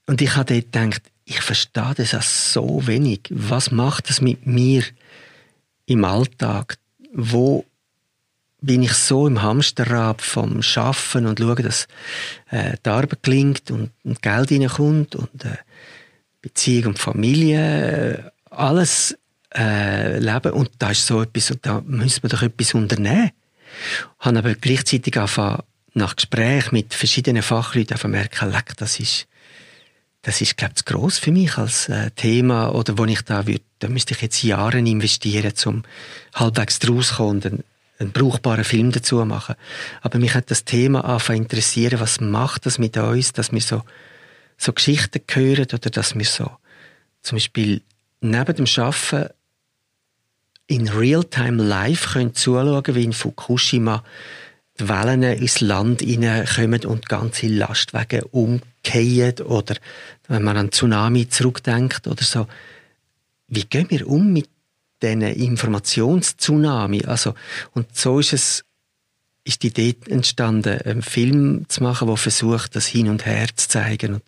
und 0.07 0.21
ich 0.21 0.37
habe 0.37 0.53
dort 0.53 0.73
gedacht, 0.73 1.03
ich 1.25 1.41
verstehe 1.41 1.95
das 1.97 2.15
auch 2.15 2.23
so 2.23 2.87
wenig. 2.87 3.21
Was 3.31 3.71
macht 3.71 4.09
das 4.09 4.21
mit 4.21 4.47
mir 4.47 4.85
im 5.87 6.05
Alltag? 6.05 6.77
Wo 7.13 7.65
bin 8.61 8.83
ich 8.83 8.93
so 8.93 9.27
im 9.27 9.43
Hamsterrad 9.43 10.23
vom 10.23 10.63
Schaffen 10.63 11.27
und 11.27 11.41
schaue, 11.41 11.57
dass 11.57 11.89
äh, 12.51 12.77
die 12.85 12.91
Arbeit 12.91 13.23
gelingt 13.23 13.71
und, 13.71 13.91
und 14.05 14.23
Geld 14.23 14.53
reinkommt 14.53 15.17
und 15.17 15.45
äh, 15.45 15.57
Beziehung 16.41 16.93
und 16.93 16.99
Familie, 16.99 18.19
äh, 18.19 18.31
alles 18.51 19.17
äh, 19.55 20.19
leben. 20.19 20.53
Und 20.53 20.71
da 20.79 20.91
ist 20.91 21.07
so 21.07 21.23
etwas, 21.23 21.53
da 21.61 21.83
müssen 21.85 22.23
wir 22.23 22.31
doch 22.31 22.43
etwas 22.43 22.75
unternehmen. 22.75 23.31
Ich 24.21 24.27
habe 24.27 24.39
aber 24.39 24.55
gleichzeitig 24.55 25.17
angefangen, 25.17 25.63
nach 25.95 26.17
Gespräch 26.17 26.73
mit 26.73 26.95
verschiedenen 26.95 27.43
Fachleuten 27.43 28.11
merken, 28.11 28.51
leck, 28.51 28.77
das 28.77 28.99
ist, 28.99 29.27
das 30.23 30.41
ist, 30.41 30.57
glaube 30.57 30.75
ich, 30.77 30.85
zu 30.85 30.93
gross 30.93 31.19
für 31.19 31.33
mich 31.33 31.59
als 31.59 31.89
äh, 31.89 32.11
Thema, 32.13 32.75
oder 32.75 32.97
wo 32.97 33.05
ich 33.05 33.23
da 33.23 33.47
würde, 33.47 33.63
da 33.81 33.89
müsste 33.89 34.15
ich 34.15 34.23
jetzt 34.23 34.43
Jahre 34.43 34.79
investieren, 34.79 35.53
um 35.67 35.83
halbwegs 36.35 36.79
draus 36.79 37.15
kommen 37.15 37.31
und 37.31 37.47
einen, 37.47 37.65
einen 37.99 38.13
brauchbaren 38.13 38.65
Film 38.65 38.93
dazu 38.93 39.19
zu 39.19 39.25
machen. 39.25 39.57
Aber 40.01 40.19
mich 40.19 40.35
hat 40.35 40.51
das 40.51 40.65
Thema 40.65 41.05
angefangen 41.05 41.43
interessieren, 41.43 42.01
was 42.01 42.21
macht 42.21 42.67
das 42.67 42.79
mit 42.79 42.97
uns, 42.97 43.33
dass 43.33 43.53
wir 43.53 43.61
so 43.61 43.83
so 44.63 44.73
Geschichten 44.73 45.21
hören 45.31 45.67
oder 45.73 45.91
dass 45.91 46.15
wir 46.15 46.25
so 46.25 46.51
zum 47.23 47.37
Beispiel 47.37 47.83
neben 48.21 48.55
dem 48.55 48.67
Schaffen 48.67 49.27
in 50.67 50.89
Realtime 50.89 51.63
live 51.63 52.13
können 52.13 52.35
zuschauen, 52.35 52.95
wie 52.95 53.05
in 53.05 53.13
Fukushima 53.13 54.05
die 54.79 54.89
Wellen 54.89 55.23
ins 55.23 55.61
Land 55.61 56.01
hineinkommen 56.01 56.85
und 56.87 57.09
ganze 57.09 57.49
Lastwagen 57.49 58.23
umkehren 58.83 59.47
oder 59.47 59.77
wenn 60.29 60.43
man 60.43 60.57
an 60.57 60.73
Tsunami 60.73 61.29
zurückdenkt 61.29 62.07
oder 62.07 62.23
so. 62.23 62.47
Wie 63.49 63.65
gehen 63.65 63.91
wir 63.91 64.07
um 64.09 64.33
mit 64.33 64.49
diesen 65.03 65.23
Informationstsunami? 65.23 67.05
Also, 67.05 67.35
und 67.75 67.95
so 67.97 68.19
ist 68.19 68.33
es 68.33 68.65
ist 69.45 69.65
die 69.65 69.69
Idee 69.69 69.97
entstanden, 70.09 70.81
einen 70.83 71.03
Film 71.03 71.65
zu 71.69 71.83
machen, 71.83 72.07
der 72.07 72.17
versucht, 72.17 72.77
das 72.77 72.87
Hin 72.87 73.09
und 73.09 73.27
Her 73.27 73.49
zu 73.57 73.69
zeigen. 73.69 74.15
Und, 74.15 74.23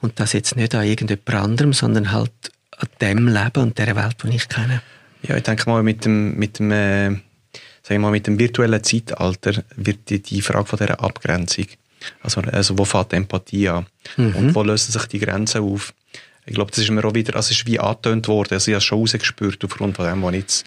und 0.00 0.20
das 0.20 0.34
jetzt 0.34 0.56
nicht 0.56 0.74
an 0.74 0.84
irgendjemand 0.84 1.30
anderem, 1.30 1.72
sondern 1.72 2.12
halt 2.12 2.32
an 2.76 2.88
dem 3.00 3.28
Leben 3.28 3.62
und 3.62 3.78
der 3.78 3.96
Welt, 3.96 4.16
die 4.22 4.36
ich 4.36 4.46
kenne. 4.46 4.82
Ja, 5.22 5.36
ich 5.36 5.42
denke 5.42 5.70
mal, 5.70 5.82
mit 5.82 6.04
dem, 6.04 6.36
mit 6.36 6.58
dem, 6.58 6.70
äh, 6.70 7.10
mal, 7.98 8.10
mit 8.10 8.26
dem 8.26 8.38
virtuellen 8.38 8.84
Zeitalter 8.84 9.64
wird 9.74 10.10
die, 10.10 10.20
die 10.20 10.42
Frage 10.42 10.66
von 10.66 10.78
dieser 10.78 11.00
Abgrenzung, 11.00 11.66
also, 12.22 12.40
also 12.40 12.78
wo 12.78 12.84
fängt 12.84 13.12
Empathie 13.12 13.68
an 13.68 13.86
mhm. 14.16 14.34
und 14.36 14.54
wo 14.54 14.62
lösen 14.62 14.92
sich 14.92 15.06
die 15.06 15.18
Grenzen 15.18 15.62
auf? 15.62 15.92
Ich 16.46 16.54
glaube, 16.54 16.70
das 16.70 16.78
ist 16.78 16.90
mir 16.90 17.04
auch 17.04 17.14
wieder, 17.14 17.36
also 17.36 17.50
es 17.50 17.58
ist 17.58 17.66
wie 17.66 17.78
angetönt 17.78 18.28
worden, 18.28 18.54
also 18.54 18.70
ich 18.70 18.74
habe 18.74 18.78
es 18.78 18.84
schon 18.84 19.00
rausgespürt 19.00 19.64
aufgrund 19.64 19.96
von 19.96 20.06
dem, 20.06 20.22
was 20.22 20.32
ich 20.32 20.40
jetzt 20.40 20.66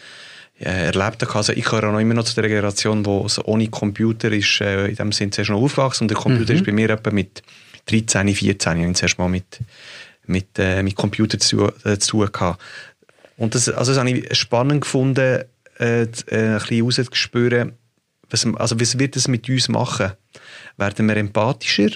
äh, 0.60 0.86
erlebt 0.86 1.24
habe. 1.24 1.36
Also 1.36 1.54
ich 1.54 1.66
gehöre 1.66 1.92
noch 1.92 2.00
immer 2.00 2.14
noch 2.14 2.24
zu 2.24 2.40
der 2.40 2.48
Generation, 2.48 3.04
die 3.04 3.24
so 3.30 3.44
ohne 3.46 3.68
Computer 3.68 4.32
ist, 4.32 4.62
äh, 4.62 4.88
in 4.88 4.96
dem 4.96 5.12
Sinne 5.12 5.32
zuerst 5.32 5.50
noch 5.50 5.62
aufgewachsen 5.62 6.04
und 6.04 6.12
der 6.12 6.18
Computer 6.18 6.54
mhm. 6.54 6.60
ist 6.60 6.66
bei 6.66 6.72
mir 6.72 6.90
etwa 6.90 7.12
mit 7.12 7.42
13, 7.88 8.34
14, 8.36 8.78
ich 8.78 8.84
habe 8.84 8.94
zuerst 8.94 9.18
mal 9.18 9.28
mit, 9.28 9.60
mit, 10.28 10.60
äh, 10.60 10.84
mit 10.84 10.96
Computer 10.96 11.40
zu, 11.40 11.72
äh, 11.84 11.98
zu 11.98 12.18
tun 12.18 12.32
gehabt. 12.32 12.62
Und 13.38 13.56
das, 13.56 13.70
also 13.70 13.92
das 13.92 14.00
habe 14.00 14.12
ich 14.12 14.38
spannend 14.38 14.82
gefunden, 14.82 15.44
äh, 15.80 16.04
äh, 16.04 16.06
ein 16.06 16.60
bisschen 16.60 16.84
rauszuspüren, 16.84 17.74
was, 18.30 18.46
also 18.46 18.80
was 18.80 19.00
wird 19.00 19.16
das 19.16 19.28
mit 19.28 19.50
uns 19.50 19.68
machen? 19.68 20.12
Werden 20.82 21.08
wir 21.08 21.16
empathischer? 21.18 21.92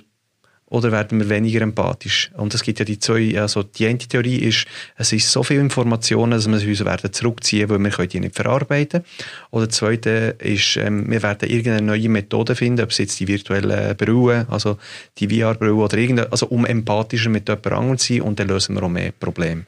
oder 0.67 0.91
werden 0.91 1.19
wir 1.19 1.29
weniger 1.29 1.61
empathisch? 1.61 2.31
Und 2.35 2.53
es 2.53 2.63
gibt 2.63 2.79
ja 2.79 2.85
die 2.85 2.99
zwei, 2.99 3.39
also 3.39 3.63
die 3.63 3.87
eine 3.87 3.97
Theorie 3.97 4.37
ist, 4.37 4.65
es 4.97 5.13
ist 5.13 5.31
so 5.31 5.43
viel 5.43 5.59
Informationen, 5.59 6.31
dass 6.31 6.49
wir 6.49 6.67
uns 6.67 6.85
werden 6.85 7.13
zurückziehen, 7.13 7.69
weil 7.69 7.79
wir 7.79 7.91
können 7.91 8.09
die 8.09 8.19
nicht 8.19 8.35
verarbeiten. 8.35 9.03
Oder 9.51 9.67
das 9.67 9.77
zweite 9.77 10.35
ist, 10.39 10.77
ähm, 10.77 11.09
wir 11.09 11.21
werden 11.23 11.49
irgendeine 11.49 11.85
neue 11.85 12.09
Methode 12.09 12.55
finden, 12.55 12.83
ob 12.83 12.91
es 12.91 12.97
jetzt 12.97 13.19
die 13.19 13.27
virtuellen 13.27 13.95
Brühe, 13.95 14.47
also 14.49 14.77
die 15.17 15.29
VR-Brühe 15.29 15.75
oder 15.75 15.97
irgendeine, 15.97 16.31
also 16.31 16.47
um 16.47 16.65
empathischer 16.65 17.29
mit 17.29 17.47
jemand 17.47 17.67
anderem 17.67 17.97
zu 17.97 18.13
sein 18.13 18.21
und 18.21 18.39
dann 18.39 18.47
lösen 18.47 18.75
wir 18.75 18.83
auch 18.83 18.89
mehr 18.89 19.11
Probleme. 19.11 19.65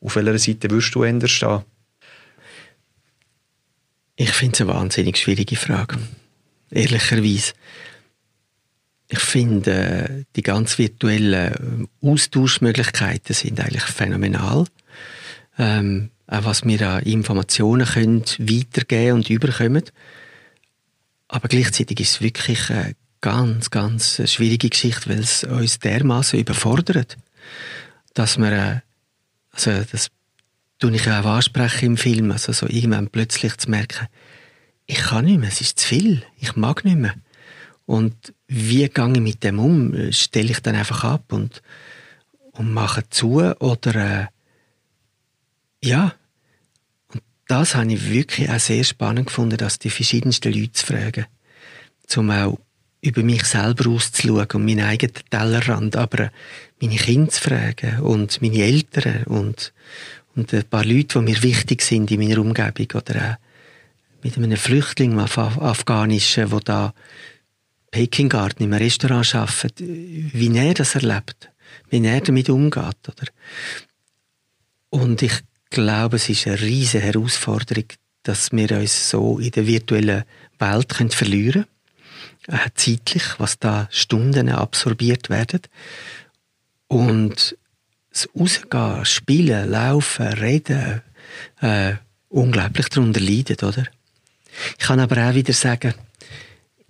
Auf 0.00 0.16
welcher 0.16 0.38
Seite 0.38 0.70
würdest 0.70 0.94
du 0.94 1.02
ändern 1.02 1.28
stehen? 1.28 1.60
Ich 4.16 4.32
finde 4.32 4.54
es 4.54 4.60
eine 4.62 4.74
wahnsinnig 4.74 5.16
schwierige 5.18 5.56
Frage. 5.56 5.98
Ehrlicherweise 6.70 7.52
ich 9.12 9.18
finde, 9.18 10.24
die 10.36 10.42
ganz 10.42 10.78
virtuellen 10.78 11.88
Austauschmöglichkeiten 12.00 13.34
sind 13.34 13.58
eigentlich 13.58 13.82
phänomenal. 13.82 14.66
Ähm, 15.58 16.10
auch 16.28 16.44
was 16.44 16.64
wir 16.64 16.88
an 16.88 17.02
Informationen 17.02 17.86
können 17.86 18.24
weitergeben 18.38 19.16
und 19.16 19.28
überkommen. 19.28 19.82
Aber 21.26 21.48
gleichzeitig 21.48 21.98
ist 21.98 22.10
es 22.10 22.20
wirklich 22.20 22.70
eine 22.70 22.94
ganz, 23.20 23.70
ganz 23.70 24.22
schwierige 24.30 24.68
Geschichte, 24.68 25.10
weil 25.10 25.18
es 25.18 25.42
uns 25.42 25.80
dermaßen 25.80 26.38
überfordert, 26.38 27.16
dass 28.14 28.38
wir, 28.38 28.52
äh, 28.52 28.80
also 29.50 29.72
das 29.90 30.10
tue 30.78 30.94
ich 30.94 31.08
auch 31.08 31.24
ansprechen 31.24 31.86
im 31.86 31.96
Film, 31.96 32.30
also 32.30 32.52
so 32.52 32.66
irgendwann 32.68 33.08
plötzlich 33.08 33.56
zu 33.56 33.70
merken, 33.70 34.06
ich 34.86 34.98
kann 34.98 35.24
nicht 35.24 35.40
mehr, 35.40 35.48
es 35.48 35.60
ist 35.60 35.80
zu 35.80 35.88
viel, 35.88 36.22
ich 36.38 36.54
mag 36.54 36.84
nicht 36.84 36.96
mehr. 36.96 37.14
Und 37.86 38.32
wie 38.52 38.88
gehe 38.88 39.12
ich 39.12 39.20
mit 39.20 39.44
dem 39.44 39.60
um? 39.60 40.12
Stelle 40.12 40.50
ich 40.50 40.60
dann 40.60 40.74
einfach 40.74 41.04
ab 41.04 41.32
und, 41.32 41.62
und 42.50 42.72
mache 42.72 43.08
zu? 43.08 43.36
Oder 43.60 43.94
äh, 43.94 44.26
ja. 45.84 46.14
Und 47.12 47.22
das 47.46 47.76
habe 47.76 47.92
ich 47.92 48.10
wirklich 48.10 48.50
auch 48.50 48.58
sehr 48.58 48.82
spannend 48.82 49.28
gefunden, 49.28 49.56
dass 49.56 49.78
die 49.78 49.88
verschiedensten 49.88 50.52
Leute 50.52 50.72
zu 50.72 50.84
fragen. 50.84 51.26
Zum 52.08 52.30
auch 52.32 52.58
über 53.02 53.22
mich 53.22 53.44
selber 53.44 53.88
auszuschauen 53.88 54.48
und 54.52 54.64
meinen 54.64 54.84
eigenen 54.84 55.14
Tellerrand, 55.30 55.94
aber 55.94 56.32
meine 56.80 56.96
Kinder 56.96 57.30
zu 57.30 57.40
fragen 57.40 58.00
und 58.00 58.42
meine 58.42 58.64
Eltern 58.64 59.22
und, 59.24 59.72
und 60.34 60.52
ein 60.52 60.64
paar 60.64 60.84
Leute, 60.84 61.20
die 61.20 61.24
mir 61.24 61.42
wichtig 61.42 61.82
sind 61.82 62.10
in 62.10 62.18
meiner 62.20 62.40
Umgebung 62.40 62.88
oder 62.94 63.30
auch 63.30 64.24
mit 64.24 64.36
einem 64.36 64.56
Flüchtling, 64.56 65.12
einem 65.12 65.28
Afghanischen, 65.38 66.50
der 66.50 66.60
da 66.60 66.94
Peking 67.90 68.28
Garden 68.28 68.64
im 68.64 68.72
Restaurant 68.72 69.34
arbeitet, 69.34 69.80
wie 69.80 70.56
er 70.56 70.74
das 70.74 70.94
erlebt, 70.94 71.50
wie 71.88 72.04
er 72.04 72.20
damit 72.20 72.48
umgeht. 72.48 73.08
Oder? 73.08 73.26
Und 74.90 75.22
ich 75.22 75.40
glaube, 75.70 76.16
es 76.16 76.28
ist 76.28 76.46
eine 76.46 76.60
riesige 76.60 77.02
Herausforderung, 77.02 77.84
dass 78.22 78.52
wir 78.52 78.70
uns 78.72 79.10
so 79.10 79.38
in 79.38 79.50
der 79.50 79.66
virtuellen 79.66 80.24
Welt 80.58 80.88
können 80.88 81.10
verlieren 81.10 81.66
können, 82.46 82.60
äh, 82.60 82.70
zeitlich, 82.74 83.22
was 83.38 83.58
da 83.58 83.88
Stunden 83.90 84.50
absorbiert 84.50 85.30
werden. 85.30 85.62
Und 86.86 87.56
das 88.10 88.28
Rausgehen, 88.38 89.04
Spielen, 89.04 89.70
Laufen, 89.70 90.26
Reden, 90.26 91.02
äh, 91.60 91.94
unglaublich 92.28 92.88
darunter 92.88 93.20
leidet, 93.20 93.62
oder? 93.62 93.84
Ich 94.78 94.86
kann 94.86 95.00
aber 95.00 95.28
auch 95.28 95.34
wieder 95.34 95.52
sagen, 95.52 95.94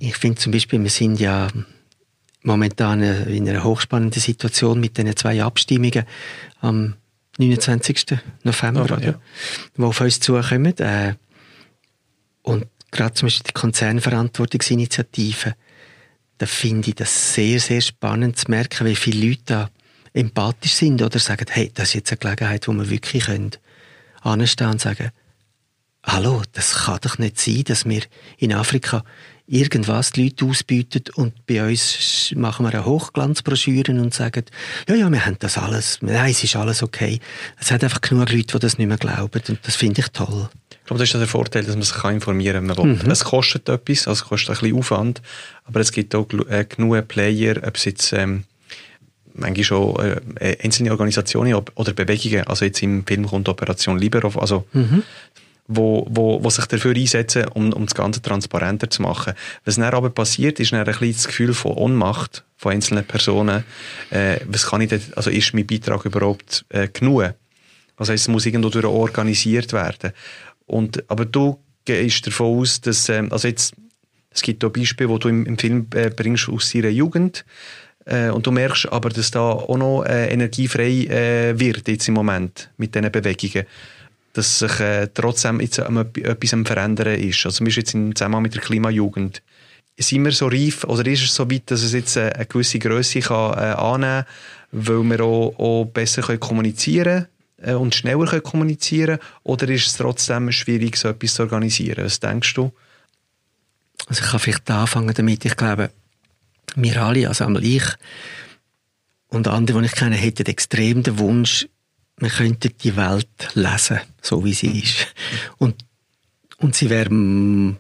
ich 0.01 0.17
finde 0.17 0.41
zum 0.41 0.51
Beispiel, 0.51 0.83
wir 0.83 0.91
sind 0.91 1.21
ja 1.21 1.49
momentan 2.43 3.03
in 3.03 3.49
einer 3.49 3.63
hochspannenden 3.63 4.21
Situation 4.21 4.81
mit 4.81 4.97
den 4.97 5.15
zwei 5.15 5.43
Abstimmungen 5.43 6.05
am 6.61 6.95
29. 7.39 8.19
November, 8.43 8.87
oh, 8.91 9.01
ja. 9.01 9.15
die 9.77 9.83
auf 9.83 10.01
uns 10.01 10.21
zukommen. 10.21 10.77
Äh, 10.79 11.15
und 12.43 12.67
gerade 12.91 13.15
zum 13.15 13.27
Beispiel 13.27 13.49
die 13.49 13.53
Konzernverantwortungsinitiative, 13.61 15.55
da 16.39 16.47
finde 16.47 16.89
ich 16.89 16.95
das 16.95 17.35
sehr, 17.35 17.61
sehr 17.61 17.83
spannend 17.83 18.39
zu 18.39 18.51
merken, 18.51 18.87
wie 18.87 18.97
viele 18.97 19.29
Leute 19.29 19.43
da 19.45 19.71
empathisch 20.15 20.73
sind 20.73 21.03
oder 21.03 21.19
sagen, 21.19 21.47
hey, 21.51 21.71
das 21.75 21.89
ist 21.89 21.95
jetzt 21.95 22.13
eine 22.13 22.21
Gelegenheit, 22.21 22.67
wo 22.67 22.73
wir 22.73 22.89
wirklich 22.89 23.27
können 23.27 23.51
anstehen 24.23 24.71
und 24.71 24.81
sagen, 24.81 25.11
hallo, 26.05 26.43
das 26.53 26.73
kann 26.75 26.99
doch 27.03 27.19
nicht 27.19 27.39
sein, 27.39 27.65
dass 27.65 27.85
wir 27.85 28.03
in 28.39 28.55
Afrika 28.55 29.05
irgendwas 29.51 30.13
die 30.13 30.25
Leute 30.25 30.45
ausbieten 30.45 31.03
und 31.17 31.47
bei 31.47 31.67
uns 31.67 32.33
machen 32.37 32.65
wir 32.65 32.73
eine 32.73 32.85
Hochglanzbroschüre 32.85 33.93
und 33.93 34.15
sagen, 34.15 34.45
ja, 34.89 34.95
ja, 34.95 35.11
wir 35.11 35.27
haben 35.27 35.37
das 35.41 35.59
alles, 35.59 35.99
nein, 36.03 36.31
es 36.31 36.45
ist 36.45 36.55
alles 36.55 36.83
okay. 36.85 37.19
Es 37.59 37.73
hat 37.73 37.83
einfach 37.83 38.01
genug 38.01 38.31
Leute, 38.31 38.47
die 38.47 38.59
das 38.61 38.79
nicht 38.79 38.87
mehr 38.87 38.97
glauben 38.97 39.43
und 39.49 39.59
das 39.63 39.75
finde 39.75 40.03
ich 40.03 40.09
toll. 40.09 40.49
Ich 40.71 40.87
glaube, 40.87 41.01
das 41.01 41.09
ist 41.09 41.21
der 41.21 41.27
Vorteil, 41.27 41.65
dass 41.65 41.75
man 41.75 41.83
sich 41.83 42.05
informieren 42.05 42.69
kann. 42.69 43.01
Mhm. 43.05 43.11
Es 43.11 43.25
kostet 43.25 43.69
etwas, 43.69 44.07
also 44.07 44.23
es 44.23 44.29
kostet 44.29 44.51
ein 44.51 44.61
bisschen 44.61 44.79
Aufwand, 44.79 45.21
aber 45.65 45.81
es 45.81 45.91
gibt 45.91 46.15
auch 46.15 46.29
äh, 46.49 46.65
genug 46.65 47.09
Player, 47.09 47.57
ob 47.67 47.77
es 47.77 47.85
jetzt 47.87 48.13
ähm, 48.13 48.45
manchmal 49.35 49.65
schon 49.65 49.97
äh, 50.37 50.57
einzelne 50.63 50.93
Organisationen 50.93 51.55
oder 51.55 51.93
Bewegungen, 51.93 52.47
also 52.47 52.65
jetzt 52.65 52.83
im 52.83 53.05
Film 53.05 53.27
kommt 53.27 53.49
Operation 53.49 53.99
Libero, 53.99 54.29
also 54.39 54.65
mhm 54.73 55.03
wo, 55.71 56.07
wo, 56.11 56.43
wo 56.43 56.51
sich 56.51 56.67
dafür 56.67 56.95
einsetzen, 56.95 57.47
um, 57.55 57.73
um 57.73 57.87
das 57.87 57.95
Ganze 57.95 58.21
transparenter 58.21 58.91
zu 58.91 59.03
machen. 59.03 59.35
Was 59.65 59.77
dann 59.77 59.85
aber 59.85 60.11
passiert, 60.11 60.59
ist 60.59 60.73
dann 60.73 60.81
ein 60.81 60.85
bisschen 60.85 61.13
das 61.13 61.29
Gefühl 61.29 61.55
von 61.55 61.73
Ohnmacht 61.73 62.45
von 62.57 62.73
einzelnen 62.73 63.05
Personen. 63.05 63.65
Äh, 64.11 64.41
was 64.47 64.67
kann 64.67 64.81
ich 64.81 64.89
denn, 64.89 65.01
also 65.15 65.31
ist 65.31 65.55
mein 65.55 65.67
Beitrag 65.67 66.05
überhaupt 66.05 66.67
äh, 66.71 66.89
genug? 66.89 67.35
Also 67.97 68.13
es 68.13 68.29
muss 68.29 68.47
irgendwo 68.47 68.69
durch 68.69 68.85
organisiert 68.85 69.73
werden. 69.73 70.13
Und, 70.67 71.09
aber 71.09 71.25
du 71.25 71.59
gehst 71.85 72.27
davon 72.27 72.59
aus, 72.59 72.81
dass, 72.81 73.09
äh, 73.09 73.23
also 73.31 73.47
jetzt, 73.47 73.75
es 74.31 74.43
gibt 74.43 74.65
auch 74.65 74.71
Beispiele, 74.71 75.09
wo 75.09 75.19
du 75.19 75.29
im, 75.29 75.47
im 75.47 75.57
Film 75.57 75.87
äh, 75.95 76.11
bringst 76.11 76.49
aus 76.49 76.75
ihrer 76.75 76.89
Jugend, 76.89 77.45
äh, 78.07 78.31
und 78.31 78.47
du 78.47 78.51
merkst 78.51 78.91
aber, 78.91 79.11
dass 79.11 79.31
da 79.31 79.41
auch 79.41 79.77
noch 79.77 80.05
äh, 80.05 80.33
energiefrei 80.33 81.53
wird 81.55 81.87
jetzt 81.87 82.09
im 82.09 82.15
Moment 82.15 82.71
mit 82.77 82.95
diesen 82.95 83.13
Bewegungen 83.13 83.67
dass 84.33 84.61
sich 84.61 84.81
äh, 84.81 85.09
trotzdem 85.13 85.61
jetzt 85.61 85.79
etwas 85.79 86.55
am 86.55 86.65
Verändern 86.65 87.19
ist. 87.19 87.45
Also, 87.45 87.59
zum 87.59 87.65
Beispiel 87.67 87.83
jetzt 87.83 87.95
im 87.95 88.15
Zusammenhang 88.15 88.43
mit 88.43 88.55
der 88.55 88.63
Klimajugend. 88.63 89.43
Sind 89.99 90.25
wir 90.25 90.33
so 90.33 90.47
reif, 90.47 90.85
oder 90.85 91.07
ist 91.07 91.25
es 91.25 91.35
so 91.35 91.51
weit, 91.51 91.71
dass 91.71 91.83
es 91.83 91.93
jetzt 91.93 92.17
äh, 92.17 92.31
eine 92.33 92.47
gewisse 92.47 92.79
Größe 92.79 93.21
kann, 93.21 93.53
äh, 93.53 93.73
annehmen 93.73 94.25
kann, 94.25 94.27
weil 94.73 95.03
wir 95.03 95.25
auch, 95.25 95.59
auch 95.59 95.85
besser 95.85 96.23
können 96.23 96.41
kommunizieren 96.41 97.27
können 97.57 97.71
äh, 97.71 97.75
und 97.75 97.95
schneller 97.95 98.27
können 98.27 98.43
kommunizieren 98.43 99.19
Oder 99.43 99.69
ist 99.69 99.87
es 99.87 99.97
trotzdem 99.97 100.51
schwierig, 100.53 100.97
so 100.97 101.09
etwas 101.09 101.35
zu 101.35 101.43
organisieren? 101.43 102.05
Was 102.05 102.21
denkst 102.21 102.55
du? 102.55 102.73
Also 104.07 104.25
ich 104.25 104.31
kann 104.31 104.41
vielleicht 104.41 104.71
anfangen 104.71 105.15
damit. 105.15 105.45
Ich 105.45 105.57
glaube, 105.57 105.91
wir 106.77 107.03
alle, 107.03 107.29
also 107.29 107.45
einmal 107.45 107.65
ich 107.65 107.85
und 109.29 109.49
andere, 109.49 109.81
die 109.81 109.87
ich 109.87 109.93
kenne, 109.93 110.17
hätten 110.17 110.47
extrem 110.47 111.03
den 111.03 111.19
Wunsch, 111.19 111.69
wir 112.21 112.31
könnten 112.31 112.73
die 112.83 112.97
Welt 112.97 113.29
lesen, 113.55 114.01
so 114.21 114.45
wie 114.45 114.53
sie 114.53 114.81
ist. 114.81 115.07
Und, 115.59 115.85
und 116.59 116.75
sie 116.75 116.91
wäre 116.91 117.11
mm, 117.11 117.79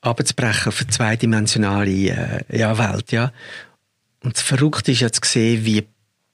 abzubrechen 0.00 0.72
eine 0.72 0.88
zweidimensionale 0.88 1.90
äh, 1.90 2.58
ja, 2.58 2.76
Welt. 2.76 3.12
Ja. 3.12 3.32
Und 4.22 4.36
das 4.36 4.42
Verrückte 4.42 4.92
ist 4.92 5.00
ja 5.00 5.10
zu 5.10 5.20
sehen, 5.24 5.64
wie, 5.64 5.86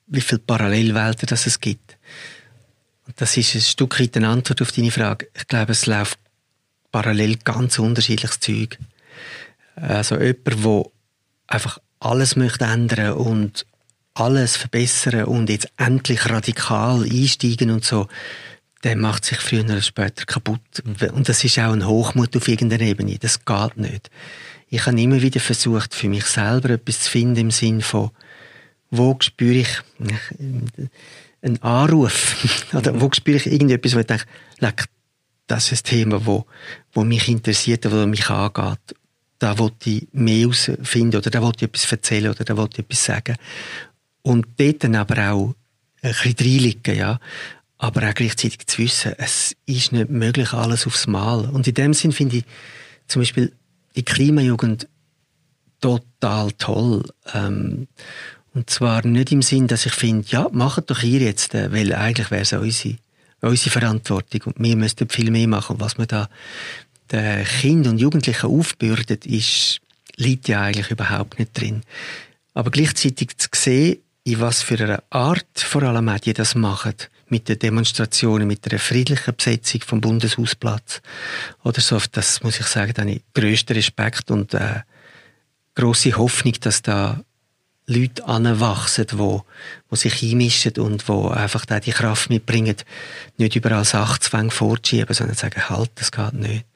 wie 0.06 0.20
viele 0.20 0.40
Parallelwelten 0.40 1.26
das 1.26 1.46
es 1.46 1.60
gibt. 1.60 1.98
Und 3.06 3.20
das 3.20 3.36
ist 3.36 3.54
ein 3.54 3.60
Stück 3.60 4.00
weit 4.00 4.16
eine 4.16 4.28
Antwort 4.28 4.62
auf 4.62 4.72
deine 4.72 4.90
Frage. 4.90 5.28
Ich 5.34 5.46
glaube, 5.46 5.72
es 5.72 5.86
läuft 5.86 6.18
parallel 6.90 7.36
ganz 7.36 7.78
unterschiedliches 7.78 8.40
Zeug. 8.40 8.78
Also 9.76 10.18
jemand, 10.18 10.64
der 10.64 10.84
einfach 11.48 11.78
alles 12.00 12.36
möchte 12.36 12.64
ändern 12.64 13.12
und 13.12 13.66
alles 14.14 14.56
verbessern 14.56 15.24
und 15.24 15.48
jetzt 15.48 15.68
endlich 15.76 16.28
radikal 16.28 17.02
einsteigen 17.02 17.70
und 17.70 17.84
so, 17.84 18.08
der 18.84 18.96
macht 18.96 19.24
sich 19.24 19.38
früher 19.38 19.64
oder 19.64 19.80
später 19.80 20.24
kaputt. 20.24 20.60
Und 21.12 21.28
das 21.28 21.44
ist 21.44 21.58
auch 21.58 21.72
ein 21.72 21.86
Hochmut 21.86 22.36
auf 22.36 22.48
irgendeiner 22.48 22.82
Ebene. 22.82 23.18
Das 23.18 23.44
geht 23.44 23.76
nicht. 23.76 24.10
Ich 24.68 24.86
habe 24.86 25.00
immer 25.00 25.22
wieder 25.22 25.40
versucht, 25.40 25.94
für 25.94 26.08
mich 26.08 26.24
selber 26.24 26.70
etwas 26.70 27.00
zu 27.02 27.10
finden 27.10 27.36
im 27.40 27.50
Sinn 27.50 27.80
von, 27.80 28.10
wo 28.90 29.16
spüre 29.20 29.58
ich 29.58 29.68
einen 31.42 31.62
Anruf? 31.62 32.36
oder 32.72 33.00
wo 33.00 33.10
spüre 33.12 33.36
ich 33.36 33.46
irgendetwas, 33.46 33.94
wo 33.94 34.00
ich 34.00 34.06
denke, 34.06 34.24
leck, 34.58 34.86
das 35.46 35.70
ist 35.70 35.86
ein 35.86 35.90
Thema, 35.90 36.26
wo, 36.26 36.46
wo 36.92 37.04
mich 37.04 37.28
interessiert, 37.28 37.90
wo 37.90 38.06
mich 38.06 38.28
angeht. 38.30 38.96
Da 39.38 39.58
wollte 39.58 39.90
ich 39.90 40.08
mehr 40.12 40.48
herausfinden 40.48 41.16
oder 41.16 41.30
da 41.30 41.42
wollte 41.42 41.64
ich 41.64 41.68
etwas 41.70 41.90
erzählen 41.90 42.30
oder 42.30 42.44
da 42.44 42.56
wollte 42.56 42.80
ich 42.80 42.84
etwas 42.86 43.04
sagen. 43.04 43.36
Und 44.22 44.46
dort 44.58 44.84
dann 44.84 44.94
aber 44.94 45.32
auch 45.32 45.54
ein 46.02 46.12
bisschen 46.12 46.34
reinliegen, 46.38 46.96
ja. 46.96 47.20
Aber 47.78 48.08
auch 48.08 48.14
gleichzeitig 48.14 48.66
zu 48.66 48.78
wissen, 48.78 49.14
es 49.18 49.56
ist 49.66 49.92
nicht 49.92 50.08
möglich, 50.08 50.52
alles 50.52 50.86
aufs 50.86 51.08
Mal. 51.08 51.46
Und 51.46 51.66
in 51.66 51.74
dem 51.74 51.94
Sinn 51.94 52.12
finde 52.12 52.38
ich 52.38 52.44
zum 53.08 53.22
Beispiel 53.22 53.52
die 53.96 54.04
Klimajugend 54.04 54.88
total 55.80 56.52
toll. 56.52 57.02
Ähm, 57.34 57.88
und 58.54 58.70
zwar 58.70 59.04
nicht 59.06 59.32
im 59.32 59.42
Sinn, 59.42 59.66
dass 59.66 59.86
ich 59.86 59.92
finde, 59.92 60.28
ja, 60.28 60.48
macht 60.52 60.90
doch 60.90 61.02
ihr 61.02 61.20
jetzt, 61.20 61.54
äh, 61.54 61.72
weil 61.72 61.92
eigentlich 61.92 62.30
wäre 62.30 62.42
es 62.42 62.52
unsere, 62.52 62.96
unsere 63.40 63.70
Verantwortung 63.70 64.42
und 64.44 64.60
wir 64.60 64.76
müssten 64.76 65.08
viel 65.08 65.30
mehr 65.30 65.48
machen. 65.48 65.80
Was 65.80 65.98
man 65.98 66.06
da 66.06 66.28
den 67.10 67.44
Kindern 67.44 67.94
und 67.94 67.98
Jugendlichen 67.98 68.46
aufbürdet, 68.46 69.26
ist, 69.26 69.80
liegt 70.16 70.48
ja 70.48 70.62
eigentlich 70.62 70.90
überhaupt 70.90 71.38
nicht 71.38 71.58
drin. 71.58 71.82
Aber 72.54 72.70
gleichzeitig 72.70 73.36
zu 73.38 73.48
sehen, 73.54 73.98
in 74.24 74.40
was 74.40 74.62
für 74.62 74.78
einer 74.78 75.02
Art 75.10 75.58
vor 75.58 75.82
allem 75.82 76.08
auch 76.08 76.18
die 76.18 76.32
das 76.32 76.54
machen. 76.54 76.94
Mit 77.28 77.48
den 77.48 77.58
Demonstrationen, 77.58 78.46
mit 78.46 78.70
einer 78.70 78.78
friedlichen 78.78 79.34
Besetzung 79.34 79.80
vom 79.82 80.00
Bundeshausplatz. 80.00 81.00
Oder 81.64 81.80
so, 81.80 81.98
das 82.12 82.42
muss 82.42 82.60
ich 82.60 82.66
sagen, 82.66 82.92
da 82.94 83.02
habe 83.02 83.12
ich 83.12 83.22
grössten 83.34 83.72
Respekt 83.72 84.30
und 84.30 84.54
äh, 84.54 84.80
grosse 85.74 86.16
Hoffnung, 86.16 86.54
dass 86.60 86.82
da 86.82 87.20
Leute 87.86 88.24
anwachsen, 88.26 89.06
wo, 89.14 89.44
wo 89.88 89.96
sich 89.96 90.22
einmischen 90.22 90.74
und 90.76 91.08
wo 91.08 91.28
einfach 91.28 91.64
da 91.64 91.80
die 91.80 91.90
Kraft 91.90 92.30
mitbringen, 92.30 92.76
nicht 93.38 93.56
überall 93.56 93.84
Sachzwänge 93.84 94.50
vorzuschieben, 94.50 95.14
sondern 95.14 95.36
sagen, 95.36 95.68
halt, 95.68 95.90
das 95.96 96.12
geht 96.12 96.34
nicht. 96.34 96.66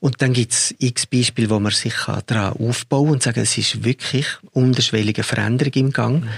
Und 0.00 0.20
dann 0.20 0.32
gibt 0.32 0.52
es 0.52 0.74
x 0.78 1.06
Beispiele, 1.06 1.48
wo 1.48 1.60
man 1.60 1.70
sich 1.70 1.94
daran 2.26 2.54
aufbauen 2.54 3.04
kann 3.04 3.12
und 3.12 3.22
sagen, 3.22 3.40
es 3.40 3.56
ist 3.56 3.84
wirklich 3.84 4.26
unterschwellige 4.50 5.22
Veränderung 5.22 5.74
im 5.74 5.92
Gang. 5.92 6.24
Mhm 6.24 6.28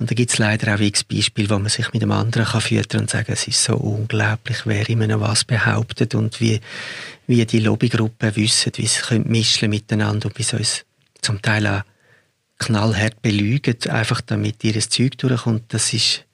und 0.00 0.10
da 0.10 0.14
gibt 0.14 0.32
es 0.32 0.38
leider 0.38 0.74
auch 0.74 0.80
x 0.80 1.04
Beispiele, 1.04 1.50
wo 1.50 1.58
man 1.58 1.68
sich 1.68 1.92
mit 1.92 2.02
einem 2.02 2.12
anderen 2.12 2.46
kann 2.46 2.62
füttern 2.62 3.02
und 3.02 3.10
sagen, 3.10 3.32
es 3.32 3.46
ist 3.46 3.62
so 3.62 3.76
unglaublich, 3.76 4.62
wer 4.64 4.88
immer 4.88 5.20
was 5.20 5.44
behauptet 5.44 6.14
und 6.14 6.40
wie, 6.40 6.58
wie 7.26 7.44
die 7.44 7.60
Lobbygruppen 7.60 8.34
wissen, 8.34 8.72
wie 8.76 8.86
sie 8.86 9.02
können 9.02 9.30
mischen 9.30 9.68
miteinander 9.68 10.28
und 10.28 10.38
wie 10.38 10.42
sie 10.42 10.56
uns 10.56 10.86
zum 11.20 11.42
Teil 11.42 11.66
auch 11.66 11.82
knallhart 12.58 13.20
belügen, 13.20 13.76
einfach 13.90 14.22
damit 14.22 14.64
ihr 14.64 14.80
Zeug 14.80 15.18
durchkommt. 15.18 15.64
Das 15.68 15.92
ist 15.92 16.24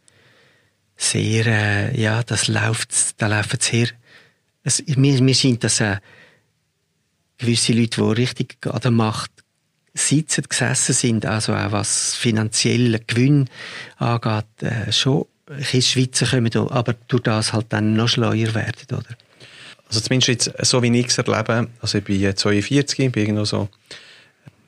sehr, 0.96 1.46
äh, 1.46 2.00
ja, 2.00 2.22
das 2.22 2.46
läuft, 2.46 3.20
da 3.20 3.26
läuft 3.26 3.64
sehr, 3.64 3.88
es, 4.62 4.80
mir, 4.96 5.20
mir 5.20 5.34
scheint, 5.34 5.64
dass 5.64 5.80
äh, 5.80 5.96
gewisse 7.38 7.72
Leute, 7.72 8.00
die 8.00 8.20
richtig 8.22 8.58
an 8.64 8.80
der 8.80 8.92
Macht 8.92 9.32
sitzen, 9.96 10.44
gesessen 10.48 10.94
sind, 10.94 11.26
also 11.26 11.54
auch 11.54 11.72
was 11.72 12.14
finanziellen 12.14 13.00
Gewinn 13.06 13.48
angeht, 13.96 14.44
äh, 14.62 14.92
schon 14.92 15.26
Schweizer 15.60 16.26
kommen, 16.26 16.52
aber 16.70 16.94
durch 17.08 17.22
das 17.22 17.52
halt 17.52 17.66
dann 17.70 17.94
noch 17.94 18.08
schleuer 18.08 18.54
werden, 18.54 18.86
oder? 18.90 19.16
Also 19.88 20.00
zumindest 20.00 20.28
jetzt, 20.28 20.66
so 20.66 20.82
wie 20.82 20.98
ich 20.98 21.06
es 21.06 21.18
erlebe, 21.18 21.68
also 21.80 21.98
ich 21.98 22.04
bin 22.04 22.36
42, 22.36 22.98
ich 22.98 23.12
bin 23.12 23.22
irgendwo 23.22 23.44
so 23.44 23.68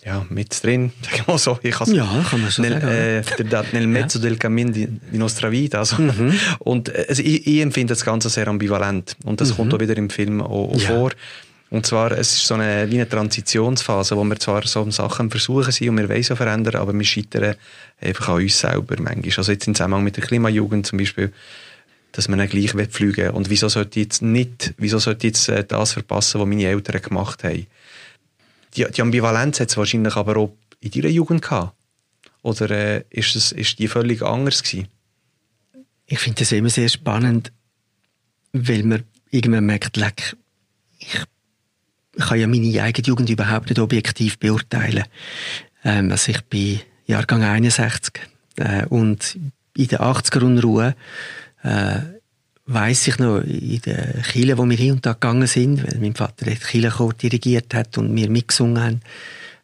ja, 0.05 0.25
mit 0.31 0.63
drin, 0.63 0.93
sagen 1.03 1.25
wir 1.27 1.39
so. 1.39 1.59
Ich 1.63 1.75
ja, 1.89 2.25
kann 2.31 2.41
man 2.41 2.51
schon 2.51 2.65
nel, 2.65 2.81
sagen. 2.81 2.89
Äh, 2.89 3.63
nel 3.73 3.87
mezzo 3.87 4.19
ja. 4.19 4.25
del 4.25 4.39
cammin 4.39 4.73
di, 4.73 4.87
di 4.87 5.19
nostra 5.19 5.51
vita. 5.51 5.81
Also. 5.81 6.01
Mhm. 6.01 6.39
Und 6.61 6.95
also 6.95 7.23
ich, 7.23 7.47
ich, 7.47 7.61
empfinde 7.61 7.93
das 7.93 8.05
Ganze 8.05 8.31
sehr 8.31 8.49
ambivalent. 8.49 9.17
Und 9.25 9.41
das 9.41 9.51
mhm. 9.51 9.57
kommt 9.57 9.75
auch 9.75 9.81
wieder 9.81 9.97
im 9.97 10.09
Film 10.09 10.41
auch, 10.41 10.73
auch 10.73 10.81
ja. 10.81 10.89
vor. 10.89 11.11
Und 11.71 11.85
zwar, 11.85 12.13
es 12.13 12.35
ist 12.35 12.47
so 12.47 12.55
eine, 12.55 12.91
wie 12.91 12.95
eine 12.95 13.09
Transitionsphase, 13.09 14.17
wo 14.17 14.25
wir 14.25 14.39
zwar 14.39 14.67
so 14.67 14.91
Sachen 14.91 15.31
versuchen 15.31 15.71
sind 15.71 15.91
und 15.91 15.99
wir 15.99 16.09
wollen 16.09 16.23
so 16.23 16.35
verändern, 16.35 16.77
aber 16.77 16.95
wir 16.95 17.05
scheitern 17.05 17.57
einfach 18.01 18.29
an 18.31 18.43
uns 18.43 18.59
selber 18.59 18.97
manchmal. 18.99 19.33
Also 19.37 19.53
jetzt 19.53 19.67
im 19.67 19.75
Zusammenhang 19.75 20.05
mit 20.05 20.17
der 20.17 20.25
Klimajugend 20.25 20.87
zum 20.87 20.99
Beispiel, 20.99 21.33
dass 22.13 22.29
man 22.29 22.39
nicht 22.39 22.53
gleich 22.53 22.71
fliegen 22.91 23.17
will. 23.17 23.31
Und 23.31 23.51
wieso 23.51 23.69
sollte 23.69 24.01
ich 24.01 24.07
jetzt 24.07 24.23
nicht, 24.23 24.73
wieso 24.79 24.99
sollte 24.99 25.27
ich 25.27 25.35
jetzt 25.35 25.49
äh, 25.51 25.63
das 25.63 25.93
verpassen, 25.93 26.41
was 26.41 26.49
meine 26.49 26.65
Eltern 26.65 27.03
gemacht 27.03 27.45
haben? 27.45 27.67
Die, 28.75 28.87
die 28.91 29.03
Ambivalenz 29.03 29.61
hat 29.61 29.69
es 29.69 29.77
wahrscheinlich 29.77 30.17
aber 30.17 30.37
auch 30.39 30.53
in 30.81 30.91
deiner 30.91 31.09
Jugend 31.09 31.43
gehabt. 31.43 31.75
Oder 32.43 32.71
äh, 32.71 33.05
ist, 33.11 33.37
es, 33.37 33.53
ist 33.53 33.79
die 33.79 33.89
völlig 33.89 34.23
anders 34.23 34.63
gewesen? 34.63 34.89
Ich 36.07 36.19
finde 36.19 36.39
das 36.39 36.53
immer 36.53 36.71
sehr 36.71 36.89
spannend, 36.89 37.53
weil 38.53 38.85
man 38.85 39.05
irgendwann 39.31 39.67
merkt, 39.67 39.99
leck, 39.99 40.35
ich, 40.99 41.23
ich 42.19 42.27
kann 42.27 42.39
ja 42.39 42.47
meine 42.47 42.83
eigene 42.83 43.07
Jugend 43.07 43.31
überhaupt 43.31 43.69
nicht 43.69 43.79
objektiv 43.79 44.39
beurteilen. 44.39 45.05
Ähm, 45.85 46.11
also 46.11 46.33
ich 46.33 46.43
bin 46.43 46.81
Jahrgang 47.07 47.43
61 47.43 48.21
äh, 48.57 48.85
und 48.87 49.39
in 49.77 49.89
der 49.89 50.01
80er 50.01 50.43
Unruhe 50.43 50.97
äh, 51.63 52.01
weiss 52.67 53.07
ich 53.07 53.19
noch, 53.19 53.39
in 53.39 53.81
den 53.81 54.23
Kirchen, 54.23 54.59
wo 54.59 54.69
wir 54.69 54.77
hin 54.77 54.93
und 54.93 55.07
da 55.07 55.13
gegangen 55.13 55.47
sind, 55.47 55.87
weil 55.87 56.01
mein 56.01 56.15
Vater 56.15 56.45
den 56.45 56.59
Kirchenchor 56.59 57.15
dirigiert 57.15 57.73
hat 57.73 57.97
und 57.97 58.15
wir 58.15 58.29
mitgesungen 58.29 58.83
haben, 58.83 59.01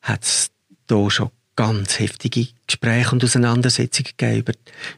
hat 0.00 0.22
es 0.22 0.50
da 0.86 1.10
schon 1.10 1.30
ganz 1.56 1.98
heftige 1.98 2.48
Gespräche 2.66 3.12
und 3.12 3.22
Auseinandersetzungen 3.22 4.10
gegeben 4.16 4.40
über, 4.40 4.52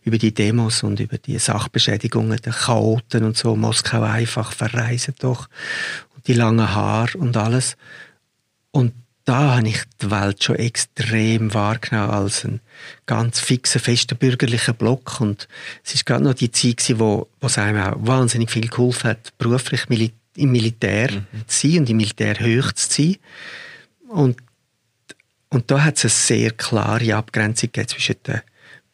über 0.04 0.18
die 0.18 0.32
Demos 0.32 0.82
und 0.82 1.00
über 1.00 1.18
die 1.18 1.38
Sachbeschädigungen 1.38 2.38
der 2.40 2.52
Chaoten 2.52 3.24
und 3.24 3.36
so. 3.36 3.56
Moskau 3.56 4.02
einfach 4.02 4.52
verreisen 4.52 5.14
doch. 5.18 5.48
Die 6.26 6.34
langen 6.34 6.74
Haare 6.74 7.18
und 7.18 7.36
alles. 7.36 7.76
Und 8.70 8.92
da 9.26 9.56
habe 9.56 9.68
ich 9.68 9.82
die 10.00 10.10
Welt 10.10 10.44
schon 10.44 10.56
extrem 10.56 11.52
wahrgenommen 11.52 12.10
als 12.10 12.44
einen 12.44 12.60
ganz 13.06 13.40
fixen, 13.40 13.80
festen 13.80 14.16
bürgerlichen 14.16 14.76
Block. 14.76 15.20
Und 15.20 15.48
es 15.84 15.94
ist 15.94 16.06
gerade 16.06 16.22
noch 16.22 16.34
die 16.34 16.52
Zeit 16.52 16.76
gewesen, 16.76 17.00
wo, 17.00 17.28
wo 17.40 17.46
es 17.48 17.58
einem 17.58 17.82
auch 17.82 17.96
wahnsinnig 17.98 18.50
viel 18.50 18.68
geholfen 18.68 19.10
hat, 19.10 19.36
beruflich 19.36 19.86
im 20.36 20.52
Militär 20.52 21.10
mhm. 21.10 21.26
zu 21.48 21.68
sein 21.68 21.80
und 21.80 21.90
im 21.90 21.96
Militär 21.96 22.36
hoch 22.38 22.72
zu 22.72 22.88
sein. 22.88 23.16
Und, 24.08 24.36
und 25.48 25.70
da 25.72 25.82
hat 25.82 25.96
es 25.96 26.04
eine 26.04 26.10
sehr 26.10 26.50
klare 26.52 27.16
Abgrenzung 27.16 27.70
zwischen 27.86 28.16
der 28.26 28.44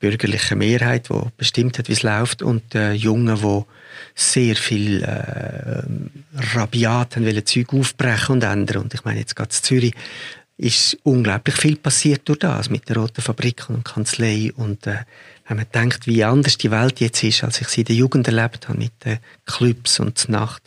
bürgerlichen 0.02 0.58
Mehrheit, 0.58 1.08
die 1.08 1.20
bestimmt 1.36 1.78
hat, 1.78 1.88
wie 1.88 1.92
es 1.92 2.02
läuft, 2.02 2.42
und 2.42 2.74
den 2.74 2.96
Jungen, 2.96 3.36
die 3.36 3.62
sehr 4.14 4.56
viel 4.56 5.02
äh, 5.02 5.82
rabiat 6.54 7.16
haben 7.16 7.24
wollen, 7.24 7.46
Zeug 7.46 7.72
aufbrechen 7.72 8.34
und 8.34 8.44
ändern. 8.44 8.82
Und 8.82 8.94
ich 8.94 9.04
meine, 9.04 9.20
jetzt 9.20 9.36
gerade 9.36 9.50
in 9.50 9.62
Zürich 9.62 9.94
ist 10.58 10.98
unglaublich 11.04 11.56
viel 11.56 11.76
passiert 11.76 12.28
durch 12.28 12.40
das, 12.40 12.68
mit 12.68 12.88
der 12.88 12.96
Roten 12.96 13.22
Fabrik 13.22 13.68
und 13.68 13.84
Kanzlei. 13.84 14.52
Und 14.54 14.86
äh, 14.86 14.98
wenn 15.46 15.56
man 15.56 15.66
denkt, 15.72 16.06
wie 16.06 16.24
anders 16.24 16.58
die 16.58 16.70
Welt 16.70 17.00
jetzt 17.00 17.22
ist, 17.22 17.44
als 17.44 17.60
ich 17.60 17.68
sie 17.68 17.82
in 17.82 17.86
der 17.86 17.96
Jugend 17.96 18.26
erlebt 18.26 18.68
habe, 18.68 18.78
mit 18.78 18.92
den 19.04 19.18
Clubs 19.46 20.00
und 20.00 20.26
der 20.26 20.32
Nacht, 20.32 20.62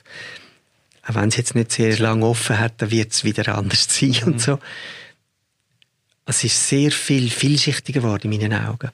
auch 1.07 1.15
wenn 1.15 1.29
es 1.29 1.37
jetzt 1.37 1.55
nicht 1.55 1.71
sehr 1.71 1.97
lange 1.99 2.25
offen 2.25 2.57
hat, 2.57 2.81
dann 2.81 2.89
wird 2.89 3.11
es 3.11 3.23
wieder 3.23 3.57
anders 3.57 3.87
sein 3.89 4.15
mhm. 4.21 4.33
und 4.33 4.41
so. 4.41 4.59
Es 6.25 6.43
ist 6.43 6.67
sehr 6.67 6.91
viel 6.91 7.29
vielschichtiger 7.29 8.01
geworden 8.01 8.31
in 8.31 8.39
meinen 8.39 8.65
Augen. 8.65 8.89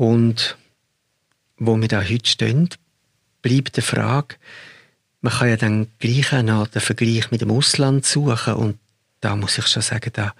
Und 0.00 0.56
wo 1.58 1.78
wir 1.78 1.86
da 1.86 2.00
heute 2.00 2.26
stehen, 2.26 2.70
bleibt 3.42 3.76
die 3.76 3.82
Frage, 3.82 4.36
man 5.20 5.30
kann 5.30 5.50
ja 5.50 5.58
dann 5.58 5.88
gleich 5.98 6.32
auch 6.32 6.66
den 6.68 6.80
Vergleich 6.80 7.30
mit 7.30 7.42
dem 7.42 7.50
Ausland 7.50 8.06
suchen 8.06 8.54
und 8.54 8.78
da 9.20 9.36
muss 9.36 9.58
ich 9.58 9.66
schon 9.66 9.82
sagen, 9.82 10.10
da, 10.14 10.32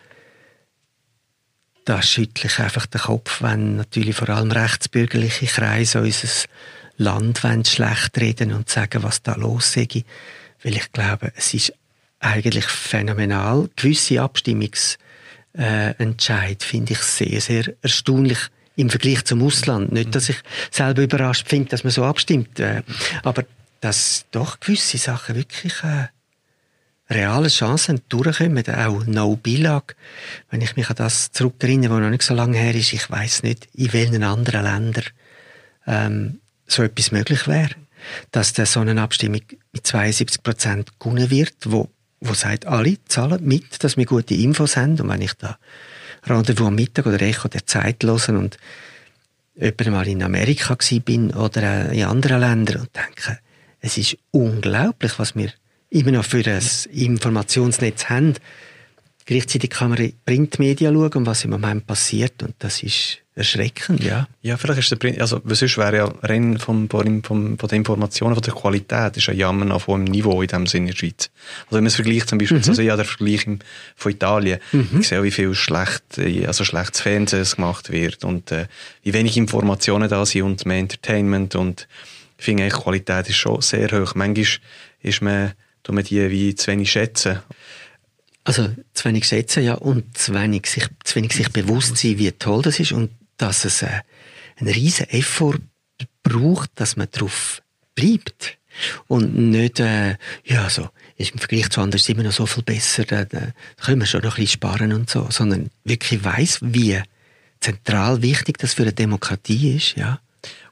da 1.84 2.00
schüttle 2.00 2.48
ich 2.48 2.58
einfach 2.58 2.86
den 2.86 3.02
Kopf, 3.02 3.42
wenn 3.42 3.76
natürlich 3.76 4.16
vor 4.16 4.30
allem 4.30 4.50
rechtsbürgerliche 4.50 5.44
Kreise 5.44 6.00
unser 6.00 6.48
Land 6.96 7.68
schlecht 7.68 8.18
reden 8.18 8.54
und 8.54 8.70
sagen, 8.70 9.02
was 9.02 9.22
da 9.22 9.34
los 9.34 9.76
ist. 9.76 10.04
Weil 10.62 10.76
ich 10.76 10.90
glaube, 10.90 11.34
es 11.36 11.52
ist 11.52 11.74
eigentlich 12.18 12.64
phänomenal. 12.64 13.68
Gewisse 13.76 14.22
Abstimmungsentscheid 14.22 16.62
äh, 16.62 16.64
finde 16.64 16.94
ich 16.94 17.00
sehr, 17.00 17.42
sehr 17.42 17.74
erstaunlich 17.82 18.38
im 18.76 18.90
Vergleich 18.90 19.24
zum 19.24 19.42
Ausland. 19.42 19.92
Nicht, 19.92 20.14
dass 20.14 20.28
ich 20.28 20.36
selber 20.70 21.02
überrascht 21.02 21.48
finde, 21.48 21.70
dass 21.70 21.84
man 21.84 21.90
so 21.90 22.04
abstimmt, 22.04 22.60
äh, 22.60 22.82
aber 23.22 23.44
dass 23.80 24.26
doch 24.30 24.60
gewisse 24.60 24.98
Sachen 24.98 25.36
wirklich 25.36 25.82
äh, 25.82 26.08
reale 27.10 27.48
Chancen 27.48 28.02
durchkommen. 28.08 28.64
Auch 28.68 29.04
No 29.06 29.36
Bilag. 29.36 29.96
Wenn 30.50 30.60
ich 30.60 30.76
mich 30.76 30.88
an 30.88 30.96
das 30.96 31.32
zurückerinnere, 31.32 31.94
was 31.94 32.00
noch 32.00 32.10
nicht 32.10 32.22
so 32.22 32.34
lange 32.34 32.58
her 32.58 32.74
ist, 32.74 32.92
ich 32.92 33.10
weiß 33.10 33.42
nicht, 33.42 33.68
in 33.74 33.92
welchen 33.92 34.22
anderen 34.22 34.62
Ländern 34.62 35.04
ähm, 35.86 36.40
so 36.66 36.82
etwas 36.82 37.10
möglich 37.10 37.48
wäre. 37.48 37.74
Dass 38.30 38.52
der 38.52 38.66
so 38.66 38.80
eine 38.80 39.00
Abstimmung 39.00 39.42
mit 39.72 39.86
72 39.86 40.42
Prozent 40.42 40.98
gewonnen 40.98 41.30
wird, 41.30 41.54
wo, 41.66 41.90
wo 42.20 42.32
sagt, 42.34 42.66
alle 42.66 42.96
zahlen 43.06 43.44
mit, 43.44 43.82
dass 43.84 43.96
wir 43.96 44.06
gute 44.06 44.34
Infos 44.34 44.76
haben. 44.76 44.98
Und 45.00 45.08
wenn 45.08 45.20
ich 45.20 45.34
da 45.34 45.58
Rendezvous 46.26 46.68
am 46.68 46.74
Mittag 46.74 47.06
oder 47.06 47.20
Echo 47.22 47.48
der 47.48 47.66
Zeit 47.66 48.02
hören 48.04 48.36
und 48.36 48.58
jemand 49.54 49.86
mal 49.86 50.08
in 50.08 50.22
Amerika 50.22 50.76
bin 51.04 51.32
oder 51.32 51.90
in 51.90 52.04
anderen 52.04 52.40
Ländern 52.40 52.82
und 52.82 52.90
denke, 52.96 53.38
es 53.80 53.96
ist 53.98 54.16
unglaublich, 54.30 55.18
was 55.18 55.34
wir 55.34 55.50
immer 55.90 56.12
noch 56.12 56.24
für 56.24 56.44
ein 56.44 56.62
Informationsnetz 56.92 58.06
haben. 58.06 58.34
Gleichzeitig 59.30 59.70
kann 59.70 59.90
man 59.90 59.98
in 60.00 60.12
Printmedien 60.26 60.92
schauen, 60.92 61.24
was 61.24 61.44
im 61.44 61.50
Moment 61.50 61.86
passiert 61.86 62.42
und 62.42 62.56
das 62.58 62.82
ist 62.82 63.18
erschreckend, 63.36 64.02
ja. 64.02 64.26
Ja, 64.42 64.56
vielleicht 64.56 64.80
ist 64.80 64.90
der 64.90 64.96
Print, 64.96 65.20
also 65.20 65.40
sonst 65.44 65.78
wäre 65.78 65.96
ja 65.98 66.12
rein 66.22 66.58
vom, 66.58 66.90
vom, 66.90 67.22
von 67.22 67.56
der 67.56 67.76
Informationen, 67.76 68.34
von 68.34 68.42
der 68.42 68.54
Qualität, 68.54 69.16
ist 69.18 69.28
ja 69.28 69.32
Jammer 69.32 69.72
auf 69.72 69.86
hohem 69.86 70.02
Niveau 70.02 70.42
in 70.42 70.48
dem 70.48 70.66
Sinne 70.66 70.86
in 70.88 70.90
der 70.94 70.98
Schweiz. 70.98 71.30
Also 71.66 71.76
wenn 71.76 71.84
man 71.84 71.86
es 71.86 71.94
vergleicht 71.94 72.28
zum 72.28 72.38
Beispiel, 72.38 72.58
mhm. 72.58 72.64
also 72.66 72.82
ja, 72.82 72.96
der 72.96 73.04
Vergleich 73.04 73.46
von 73.94 74.10
Italien, 74.10 74.58
mhm. 74.72 74.98
ich 75.00 75.06
sehe 75.06 75.22
wie 75.22 75.30
viel 75.30 75.54
schlecht, 75.54 76.02
also 76.44 76.64
schlechtes 76.64 77.00
Fernsehen 77.00 77.46
gemacht 77.54 77.92
wird 77.92 78.24
und 78.24 78.50
äh, 78.50 78.66
wie 79.04 79.12
wenig 79.12 79.36
Informationen 79.36 80.08
da 80.08 80.26
sind 80.26 80.42
und 80.42 80.66
mehr 80.66 80.78
Entertainment 80.78 81.54
und 81.54 81.86
ich 82.36 82.46
finde 82.46 82.64
eigentlich, 82.64 82.78
die 82.78 82.82
Qualität 82.82 83.28
ist 83.28 83.36
schon 83.36 83.62
sehr 83.62 83.92
hoch. 83.92 84.16
Manchmal 84.16 84.58
ist 85.02 85.22
man 85.22 85.52
tun 85.82 85.96
wir 85.96 86.02
die 86.02 86.30
wie 86.30 86.54
zu 86.54 86.70
wenig 86.70 86.90
schätzen. 86.90 87.40
Also 88.44 88.74
zu 88.94 89.04
wenig 89.04 89.26
schätzen, 89.26 89.62
ja, 89.62 89.74
und 89.74 90.16
zu 90.16 90.34
wenig 90.34 90.66
sich, 90.66 90.86
zu 91.04 91.16
wenig 91.16 91.32
sich 91.32 91.50
bewusst 91.50 91.96
sein, 91.96 92.18
wie 92.18 92.32
toll 92.32 92.62
das 92.62 92.80
ist 92.80 92.92
und 92.92 93.10
dass 93.36 93.64
es 93.64 93.82
äh, 93.82 94.00
einen 94.56 94.72
riesen 94.72 95.08
Effort 95.10 95.60
braucht, 96.22 96.70
dass 96.76 96.96
man 96.96 97.08
darauf 97.10 97.62
bleibt 97.94 98.58
und 99.08 99.36
nicht, 99.36 99.80
äh, 99.80 100.16
ja, 100.44 100.70
so, 100.70 100.88
ist 101.16 101.32
im 101.32 101.38
Vergleich 101.38 101.70
zu 101.70 101.80
anderen 101.80 102.02
immer 102.06 102.22
noch 102.22 102.32
so 102.32 102.46
viel 102.46 102.62
besser, 102.62 103.04
da, 103.04 103.24
können 103.76 104.00
wir 104.00 104.06
schon 104.06 104.22
noch 104.22 104.36
ein 104.36 104.42
bisschen 104.42 104.54
sparen 104.54 104.92
und 104.92 105.10
so, 105.10 105.26
sondern 105.30 105.70
wirklich 105.84 106.24
weiß, 106.24 106.60
wie 106.62 107.00
zentral 107.60 108.22
wichtig 108.22 108.58
das 108.58 108.74
für 108.74 108.82
eine 108.82 108.92
Demokratie 108.92 109.76
ist, 109.76 109.96
ja. 109.96 110.20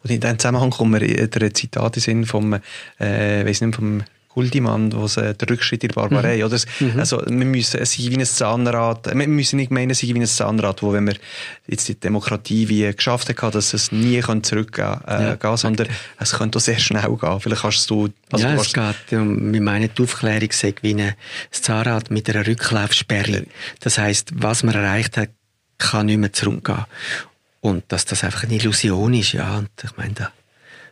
Und 0.02 0.10
in 0.10 0.20
diesem 0.20 0.38
Zusammenhang 0.38 0.70
kommen 0.70 1.00
wir 1.00 1.28
der 1.28 1.54
Zitate 1.54 2.00
sind 2.00 2.24
vom, 2.26 2.54
äh, 2.98 3.44
weiß 3.44 3.60
nicht, 3.60 3.74
vom 3.74 4.02
Guldimann, 4.38 4.92
wo 4.92 5.06
äh, 5.20 5.34
der 5.34 5.50
Rückschritt 5.50 5.82
in 5.82 5.88
der 5.88 5.96
Barbarei, 5.96 6.36
mhm. 6.36 6.44
oder? 6.44 6.58
Mhm. 6.78 7.00
Also, 7.00 7.20
wir 7.26 7.44
müssen 7.44 7.80
es 7.80 7.98
wie 7.98 8.14
ein 8.14 8.24
Zahnrad, 8.24 9.06
wir 9.06 9.26
müssen 9.26 9.56
nicht 9.56 9.72
meinen, 9.72 9.90
es 9.90 9.98
sei 9.98 10.14
wie 10.14 10.20
ein 10.20 10.26
Zahnrad, 10.26 10.80
wo, 10.80 10.92
wenn 10.92 11.08
wir 11.08 11.16
jetzt 11.66 11.88
die 11.88 11.98
Demokratie 11.98 12.68
wie 12.68 12.92
geschafft 12.94 13.28
haben, 13.28 13.50
dass 13.50 13.74
es 13.74 13.90
nie 13.90 14.22
zurückgehen 14.42 15.00
äh, 15.08 15.36
ja. 15.42 15.56
sondern 15.56 15.88
es 16.20 16.32
könnte 16.34 16.58
auch 16.58 16.62
sehr 16.62 16.78
schnell 16.78 17.16
gehen. 17.16 17.40
Vielleicht 17.40 17.62
kannst 17.62 17.90
du, 17.90 18.10
also 18.30 18.46
ja, 18.46 18.54
du 18.54 18.60
es 18.60 18.72
geht, 18.72 19.10
wir 19.10 19.60
meinen, 19.60 19.90
die 19.92 20.02
Aufklärung 20.02 20.52
sagt 20.52 20.84
wie 20.84 20.94
ein 20.94 21.14
Zahnrad 21.50 22.12
mit 22.12 22.30
einer 22.30 22.46
Rücklaufsperre. 22.46 23.44
Das 23.80 23.98
heisst, 23.98 24.30
was 24.34 24.62
man 24.62 24.76
erreicht 24.76 25.16
hat, 25.16 25.30
kann 25.78 26.06
nicht 26.06 26.18
mehr 26.18 26.32
zurückgehen. 26.32 26.84
Und 27.60 27.82
dass 27.88 28.04
das 28.04 28.22
einfach 28.22 28.44
eine 28.44 28.54
Illusion 28.54 29.14
ist, 29.14 29.32
ja, 29.32 29.58
und 29.58 29.70
ich 29.82 29.96
meine, 29.96 30.30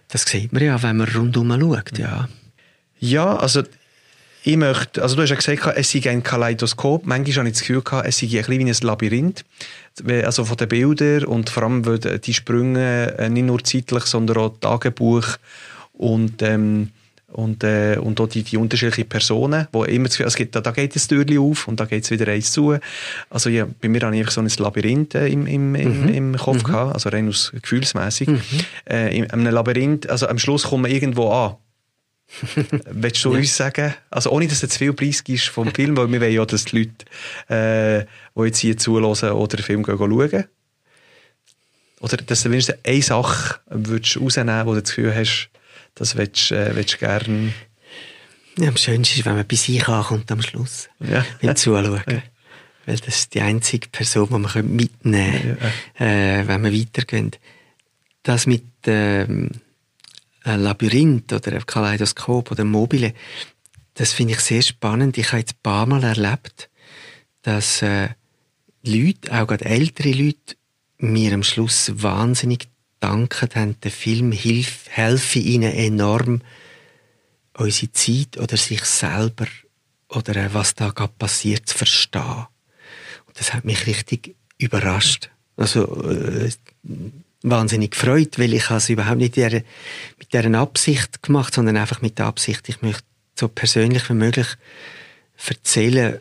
das 0.09 0.23
sieht 0.23 0.53
man 0.53 0.65
ja, 0.65 0.83
wenn 0.83 0.97
man 0.97 1.09
rundum 1.09 1.49
schaut, 1.61 1.97
ja. 1.97 2.29
Ja, 2.99 3.37
also 3.37 3.63
ich 4.47 4.57
möchte, 4.57 5.03
also 5.03 5.17
du 5.17 5.23
hast 5.23 5.31
ja 5.31 5.37
gesagt, 5.37 5.77
es 5.77 5.91
sei 5.91 6.09
ein 6.09 6.23
Kaleidoskop. 6.23 7.05
Manchmal 7.05 7.39
habe 7.39 7.49
ich 7.49 7.55
das 7.55 7.63
Gefühl 7.63 7.83
es 8.05 8.19
sei 8.19 8.27
ein 8.27 8.31
bisschen 8.31 8.61
wie 8.61 8.71
ein 8.71 8.77
Labyrinth. 8.81 9.45
Also 10.25 10.45
von 10.45 10.57
den 10.57 10.69
Bildern 10.69 11.25
und 11.25 11.51
vor 11.51 11.65
allem 11.65 11.85
weil 11.85 11.99
die 11.99 12.33
Sprünge 12.33 13.17
äh, 13.19 13.29
nicht 13.29 13.47
nur 13.47 13.65
zeitlich, 13.65 14.05
sondern 14.05 14.37
auch 14.37 14.55
Tagebuch 14.61 15.27
und, 15.95 16.43
ähm, 16.43 16.91
und, 17.33 17.65
äh, 17.65 17.97
und 18.01 18.21
auch 18.21 18.29
die, 18.29 18.45
die 18.45 18.57
unterschiedlichen 18.57 19.09
Personen, 19.09 19.67
wo 19.73 19.83
immer 19.83 20.05
das 20.05 20.13
Gefühl, 20.13 20.27
es 20.27 20.37
gibt, 20.37 20.55
da, 20.55 20.61
da 20.61 20.71
geht 20.71 20.95
ein 20.95 21.09
Türchen 21.09 21.39
auf 21.39 21.67
und 21.67 21.81
da 21.81 21.85
geht 21.87 22.05
es 22.05 22.13
wieder 22.13 22.29
eins 22.29 22.53
zu. 22.53 22.77
Also 23.31 23.51
ja, 23.51 23.67
bei 23.81 23.89
mir 23.89 24.01
habe 24.03 24.15
ich 24.15 24.21
einfach 24.21 24.33
so 24.33 24.43
ein 24.43 24.51
Labyrinth 24.59 25.17
äh, 25.17 25.27
im, 25.27 25.49
im, 25.49 25.73
mhm. 25.73 26.09
im 26.09 26.37
Kopf 26.37 26.59
mhm. 26.59 26.67
gehabt, 26.67 26.95
also 26.95 27.09
rein 27.09 27.29
aus 27.29 27.53
gefühlsmäßig. 27.61 28.29
Mhm. 28.29 28.41
Äh, 28.89 29.17
in 29.17 29.29
einem 29.29 29.53
Labyrinth, 29.53 30.09
also 30.09 30.29
am 30.29 30.39
Schluss 30.39 30.65
kommen 30.65 30.85
wir 30.85 30.93
irgendwo 30.93 31.31
an 31.33 31.57
Willst 32.91 33.25
du 33.25 33.33
ja. 33.33 33.39
uns 33.39 33.57
sagen, 33.57 33.95
also 34.11 34.31
ohne 34.31 34.49
dass 34.49 34.61
du 34.61 34.69
zu 34.69 34.79
viel 34.79 34.93
Preis 34.93 35.23
gibst 35.25 35.49
vom 35.49 35.73
Film, 35.73 35.97
weil 35.97 36.11
wir 36.11 36.21
wollen 36.21 36.33
ja, 36.33 36.45
dass 36.45 36.67
die 36.67 36.79
Leute, 36.79 38.05
äh, 38.05 38.07
die 38.37 38.47
jetzt 38.47 38.59
hier 38.59 38.77
zuhören 38.77 39.05
oder 39.05 39.57
den 39.57 39.65
Film 39.65 39.83
gehen, 39.83 39.97
schauen, 39.97 40.45
oder 42.01 42.17
dass 42.19 42.43
du 42.43 42.51
wenigstens 42.51 42.77
eine 42.85 43.03
Sache 43.03 43.61
würdest 43.67 44.21
rausnehmen 44.21 44.67
wo 44.67 44.75
du 44.75 44.81
das 44.81 44.91
Gefühl 44.91 45.15
hast, 45.15 45.49
das 45.95 46.17
willst, 46.17 46.53
äh, 46.53 46.75
willst 46.75 46.95
du 46.95 46.99
gerne... 46.99 47.53
Ja, 48.59 48.69
am 48.69 48.77
schönsten 48.77 49.19
ist, 49.19 49.27
wenn 49.27 49.35
man 49.35 49.47
bei 49.47 49.57
sich 49.57 49.87
ankommt 49.87 50.31
am 50.33 50.41
Schluss, 50.41 50.89
ja. 51.01 51.25
beim 51.43 51.57
Zuschauen. 51.57 52.03
Ja. 52.07 52.23
Weil 52.87 52.97
das 52.99 53.17
ist 53.17 53.35
die 53.35 53.41
einzige 53.41 53.89
Person, 53.89 54.29
die 54.29 54.39
man 54.39 54.77
mitnehmen 54.77 55.59
kann, 55.97 56.07
äh, 56.07 56.47
wenn 56.47 56.65
wir 56.65 56.73
weitergehen. 56.73 57.33
Das 58.23 58.47
mit... 58.47 58.65
Ähm, 58.87 59.51
Labyrinth 60.55 61.33
oder 61.33 61.53
ein 61.53 61.67
Kaleidoskop 61.67 62.51
oder 62.51 62.65
ein 62.65 62.71
Mobile, 62.71 63.15
das 63.95 64.13
finde 64.13 64.35
ich 64.35 64.41
sehr 64.41 64.63
spannend. 64.63 65.19
Ich 65.19 65.29
habe 65.29 65.39
jetzt 65.39 65.55
ein 65.55 65.63
paar 65.63 65.87
Mal 65.87 66.05
erlebt, 66.05 66.69
dass 67.43 67.83
äh, 67.83 68.09
Leute, 68.85 69.33
auch 69.33 69.47
gerade 69.47 69.65
ältere 69.65 70.13
Leute, 70.13 70.57
mir 70.99 71.33
am 71.33 71.43
Schluss 71.43 71.91
wahnsinnig 71.95 72.69
danken 73.01 73.49
haben. 73.55 73.81
Der 73.81 73.91
Film 73.91 74.33
helfe 74.33 75.39
ihnen 75.39 75.73
enorm, 75.73 76.43
unsere 77.57 77.93
Zeit 77.93 78.39
oder 78.39 78.57
sich 78.57 78.85
selber 78.85 79.47
oder 80.09 80.37
äh, 80.37 80.55
was 80.55 80.75
da 80.75 80.91
gerade 80.91 81.15
passiert 81.19 81.69
zu 81.69 81.77
verstehen. 81.77 82.47
Und 83.27 83.41
das 83.41 83.55
hat 83.55 83.65
mich 83.65 83.87
richtig 83.87 84.37
überrascht. 84.59 85.31
Also 85.57 86.03
äh, 86.11 86.51
wahnsinnig 87.43 87.93
gefreut, 87.93 88.39
weil 88.39 88.55
ich 88.55 88.71
es 88.71 88.89
überhaupt 88.89 89.19
nicht 89.19 89.37
mit 89.37 90.33
dieser 90.33 90.59
Absicht 90.59 91.23
gemacht, 91.23 91.55
sondern 91.55 91.77
einfach 91.77 92.03
mit 92.03 92.19
der 92.19 92.27
Absicht, 92.27 92.69
ich 92.69 92.83
möchte 92.83 93.05
so 93.39 93.49
persönlich 93.49 94.09
wie 94.09 94.15
möglich 94.15 94.47
erzählen, 95.47 96.21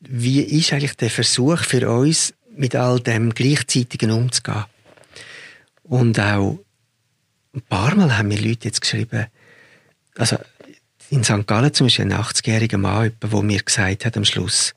wie 0.00 0.40
ist 0.40 0.72
eigentlich 0.72 0.96
der 0.96 1.10
Versuch 1.10 1.58
für 1.60 1.88
uns, 1.90 2.34
mit 2.54 2.74
all 2.74 3.00
dem 3.00 3.34
Gleichzeitigen 3.34 4.10
umzugehen. 4.10 4.64
Und 5.84 6.18
auch 6.18 6.58
ein 7.54 7.62
paar 7.62 7.94
Mal 7.94 8.16
haben 8.16 8.28
mir 8.28 8.40
Leute 8.40 8.68
jetzt 8.68 8.80
geschrieben, 8.80 9.26
also 10.16 10.38
in 11.10 11.24
St. 11.24 11.46
Gallen 11.46 11.72
zum 11.74 11.86
Beispiel 11.86 12.06
ein 12.06 12.14
80-jähriger 12.14 12.78
Mann, 12.78 13.12
der 13.22 13.42
mir 13.42 13.62
gesagt 13.62 14.04
hat 14.04 14.16
am 14.16 14.24
Schluss, 14.24 14.74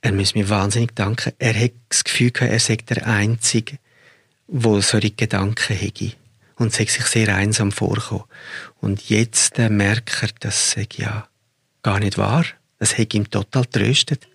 er 0.00 0.12
muss 0.12 0.34
mir 0.34 0.48
wahnsinnig 0.48 0.94
danken. 0.94 1.32
Er 1.38 1.54
hat 1.54 1.72
das 1.88 2.04
Gefühl 2.04 2.30
gehabt, 2.30 2.52
er 2.52 2.58
sei 2.58 2.76
der 2.76 3.06
Einzige, 3.06 3.78
wo 4.50 4.80
solche 4.80 5.10
Gedanken 5.12 5.76
hätte 5.76 6.12
und 6.56 6.72
sich 6.72 6.90
sehr 6.90 7.34
einsam 7.34 7.72
vorkommen. 7.72 8.24
Und 8.80 9.08
jetzt 9.08 9.58
äh, 9.58 9.70
merkt 9.70 10.22
er, 10.22 10.28
das 10.40 10.72
sei 10.72 10.86
ja 10.96 11.28
gar 11.82 12.00
nicht 12.00 12.18
wahr. 12.18 12.44
Das 12.78 12.98
hätte 12.98 13.16
ihm 13.16 13.30
total 13.30 13.66
tröstet. 13.66 14.26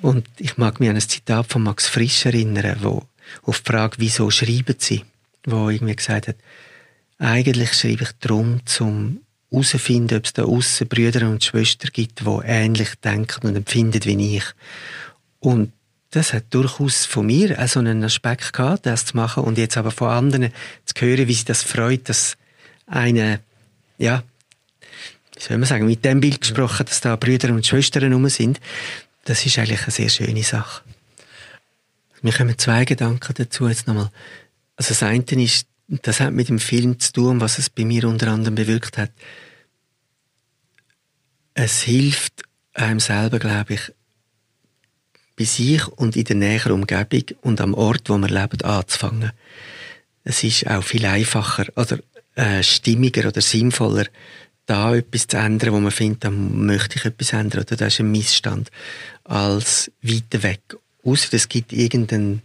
Und 0.00 0.26
ich 0.38 0.58
mag 0.58 0.80
mich 0.80 0.90
an 0.90 0.96
ein 0.96 1.02
Zitat 1.02 1.46
von 1.46 1.62
Max 1.62 1.86
Frisch 1.88 2.26
erinnern, 2.26 2.78
wo 2.80 3.06
auf 3.42 3.60
die 3.60 3.70
Frage, 3.70 3.96
wieso 3.98 4.30
schreiben 4.30 4.74
Sie, 4.78 5.04
wo 5.44 5.70
irgendwie 5.70 5.96
gesagt 5.96 6.28
hat, 6.28 6.36
eigentlich 7.18 7.72
schreibe 7.74 8.02
ich 8.02 8.12
darum, 8.20 8.60
zum 8.66 9.20
herauszufinden, 9.52 10.18
ob 10.18 10.24
es 10.24 10.32
da 10.32 10.44
aussen 10.44 10.88
Brüder 10.88 11.28
und 11.28 11.44
Schwestern 11.44 11.90
gibt, 11.92 12.20
die 12.20 12.40
ähnlich 12.44 12.94
denken 12.96 13.46
und 13.46 13.56
empfinden 13.56 14.04
wie 14.04 14.36
ich. 14.38 14.44
Und 15.38 15.72
das 16.12 16.34
hat 16.34 16.44
durchaus 16.50 17.06
von 17.06 17.26
mir 17.26 17.58
auch 17.58 17.66
so 17.66 17.80
einen 17.80 18.04
Aspekt 18.04 18.52
gehabt, 18.52 18.84
das 18.84 19.06
zu 19.06 19.16
machen 19.16 19.44
und 19.44 19.56
jetzt 19.56 19.78
aber 19.78 19.90
von 19.90 20.10
anderen 20.10 20.52
zu 20.84 20.94
hören, 21.00 21.26
wie 21.26 21.34
sie 21.34 21.46
das 21.46 21.62
freut, 21.62 22.08
dass 22.08 22.36
eine, 22.86 23.40
ja, 23.96 24.22
wie 25.34 25.42
soll 25.42 25.56
man 25.56 25.66
sagen, 25.66 25.86
mit 25.86 26.04
dem 26.04 26.20
Bild 26.20 26.42
gesprochen, 26.42 26.84
dass 26.84 27.00
da 27.00 27.16
Brüder 27.16 27.48
und 27.48 27.66
Schwestern 27.66 28.12
rum 28.12 28.28
sind, 28.28 28.60
das 29.24 29.46
ist 29.46 29.58
eigentlich 29.58 29.82
eine 29.82 29.90
sehr 29.90 30.10
schöne 30.10 30.42
Sache. 30.42 30.82
Mir 32.20 32.34
kommen 32.34 32.58
zwei 32.58 32.84
Gedanken 32.84 33.32
dazu 33.34 33.66
jetzt 33.66 33.86
nochmal. 33.86 34.10
Also 34.76 34.90
das 34.90 35.02
eine 35.02 35.24
ist, 35.42 35.66
das 35.88 36.20
hat 36.20 36.34
mit 36.34 36.50
dem 36.50 36.58
Film 36.58 37.00
zu 37.00 37.12
tun, 37.12 37.40
was 37.40 37.58
es 37.58 37.70
bei 37.70 37.86
mir 37.86 38.06
unter 38.06 38.28
anderem 38.28 38.54
bewirkt 38.54 38.98
hat. 38.98 39.10
Es 41.54 41.80
hilft 41.80 42.42
einem 42.74 43.00
selber, 43.00 43.38
glaube 43.38 43.74
ich, 43.74 43.92
bei 45.36 45.44
sich 45.44 45.86
und 45.88 46.16
in 46.16 46.24
der 46.24 46.36
näheren 46.36 46.72
Umgebung 46.72 47.24
und 47.42 47.60
am 47.60 47.74
Ort, 47.74 48.08
wo 48.08 48.18
man 48.18 48.30
lebt, 48.30 48.64
anzufangen. 48.64 49.32
Es 50.24 50.44
ist 50.44 50.66
auch 50.66 50.82
viel 50.82 51.04
einfacher 51.06 51.66
oder 51.76 51.98
äh, 52.34 52.62
stimmiger 52.62 53.28
oder 53.28 53.40
sinnvoller, 53.40 54.06
da 54.66 54.94
etwas 54.94 55.26
zu 55.26 55.36
ändern, 55.36 55.72
wo 55.72 55.80
man 55.80 55.90
findet, 55.90 56.24
da 56.24 56.30
möchte 56.30 56.96
ich 56.96 57.04
etwas 57.04 57.32
ändern 57.32 57.62
oder 57.62 57.76
das 57.76 57.94
ist 57.94 58.00
ein 58.00 58.10
Missstand, 58.10 58.70
als 59.24 59.90
weiter 60.02 60.42
weg. 60.42 60.60
Außer 61.04 61.34
es 61.34 61.48
gibt 61.48 61.72
irgendeine 61.72 62.38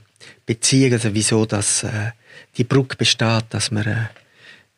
Beziehung, 0.46 0.94
also 0.94 1.14
wieso 1.14 1.46
dass 1.46 1.84
äh, 1.84 2.12
die 2.58 2.64
Brücke 2.64 2.98
besteht, 2.98 3.46
dass 3.50 3.72
man 3.72 3.86
äh, 3.86 4.06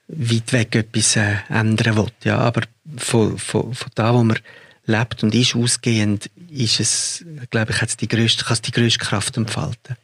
weit 0.08 0.52
weg 0.52 0.76
etwas 0.76 1.16
äh, 1.16 1.38
ändern 1.50 1.96
will. 1.96 2.12
Ja, 2.24 2.40
aber 2.40 2.64
von, 2.98 3.38
von, 3.38 3.74
von 3.74 3.92
da, 3.96 4.14
wo 4.14 4.24
man 4.24 4.40
lebt 4.86 5.24
und 5.24 5.34
ist 5.34 5.56
ausgehend, 5.56 6.30
ist 6.50 6.80
es, 6.80 7.26
glaube 7.50 7.72
ich, 7.72 7.96
die 7.96 8.08
grösste, 8.08 8.44
kann 8.44 8.54
es 8.54 8.62
die 8.62 8.72
grösste 8.72 9.00
Kraft 9.00 9.38
entfalten. 9.38 9.96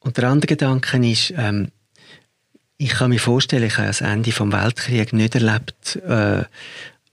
Und 0.00 0.18
der 0.18 0.28
andere 0.28 0.48
Gedanke 0.48 0.98
ist, 1.10 1.32
ähm, 1.36 1.70
ich 2.76 2.90
kann 2.90 3.10
mir 3.10 3.20
vorstellen, 3.20 3.64
ich 3.64 3.78
habe 3.78 3.86
das 3.86 4.00
Ende 4.00 4.32
vom 4.32 4.52
Weltkrieg 4.52 5.12
nicht 5.12 5.34
erlebt 5.34 5.96
äh, 5.96 6.44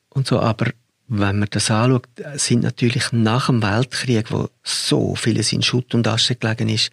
und 0.10 0.28
so, 0.28 0.40
aber 0.40 0.72
wenn 1.08 1.40
man 1.40 1.48
das 1.50 1.70
anschaut, 1.70 2.08
sind 2.36 2.64
natürlich 2.64 3.12
nach 3.12 3.48
dem 3.48 3.62
Weltkrieg, 3.62 4.32
wo 4.32 4.50
so 4.64 5.16
vieles 5.16 5.52
in 5.52 5.62
Schutt 5.62 5.94
und 5.94 6.08
Asche 6.08 6.36
gelegen 6.36 6.70
ist, 6.70 6.92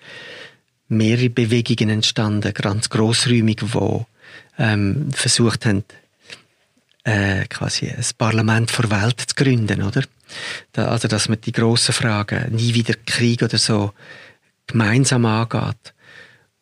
mehrere 0.88 1.31
Bewegungen 1.31 1.90
entstanden, 1.90 2.52
ganz 2.52 2.88
grossräumig, 2.90 3.57
die 3.57 4.04
ähm, 4.59 5.12
versucht 5.12 5.66
haben, 5.66 5.85
äh, 7.09 7.47
quasi 7.49 7.88
ein 7.88 8.05
Parlament 8.18 8.71
vor 8.71 8.90
Welt 8.90 9.21
zu 9.21 9.35
gründen, 9.35 9.83
oder? 9.83 10.03
Da, 10.73 10.88
also, 10.88 11.09
dass 11.09 11.29
man 11.29 11.40
die 11.40 11.53
grossen 11.53 11.94
Fragen, 11.94 12.55
nie 12.55 12.75
wieder 12.75 12.94
Krieg 13.07 13.42
oder 13.42 13.57
so, 13.57 13.92
gemeinsam 14.66 15.25
angeht. 15.25 15.94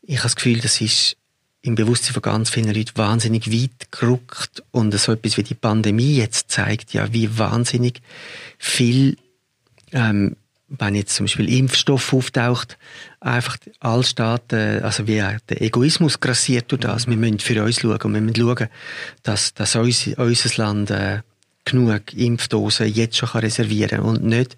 Ich 0.02 0.18
habe 0.18 0.24
das 0.24 0.36
Gefühl, 0.36 0.60
das 0.60 0.80
ist 0.80 1.16
im 1.62 1.74
Bewusstsein 1.74 2.12
von 2.12 2.22
ganz 2.22 2.50
vielen 2.50 2.72
Leuten 2.72 2.96
wahnsinnig 2.96 3.50
weit 3.50 3.90
gerückt 3.90 4.62
und 4.70 4.96
so 4.96 5.12
etwas 5.12 5.36
wie 5.36 5.42
die 5.42 5.54
Pandemie 5.54 6.16
jetzt 6.16 6.48
zeigt 6.52 6.92
ja, 6.92 7.12
wie 7.12 7.38
wahnsinnig 7.38 8.00
viel 8.56 9.16
ähm, 9.90 10.36
wenn 10.68 10.94
jetzt 10.94 11.14
zum 11.14 11.26
Beispiel 11.26 11.48
Impfstoff 11.48 12.12
auftaucht, 12.12 12.76
einfach 13.20 13.56
alle 13.80 14.02
Staaten, 14.02 14.82
also 14.82 15.06
wie 15.06 15.22
der 15.48 15.62
Egoismus 15.62 16.18
grassiert 16.18 16.72
durch 16.72 16.80
das. 16.80 17.06
Wir 17.06 17.16
müssen 17.16 17.38
für 17.38 17.62
uns 17.62 17.80
schauen 17.80 18.00
und 18.02 18.14
wir 18.14 18.20
müssen 18.20 18.36
schauen, 18.36 18.68
dass, 19.22 19.54
dass 19.54 19.76
unser, 19.76 20.18
unser 20.18 20.62
Land 20.62 20.90
äh, 20.90 21.20
genug 21.64 22.12
Impfdosen 22.14 22.92
jetzt 22.92 23.16
schon 23.16 23.28
reservieren 23.28 24.00
kann 24.00 24.08
und 24.08 24.24
nicht 24.24 24.56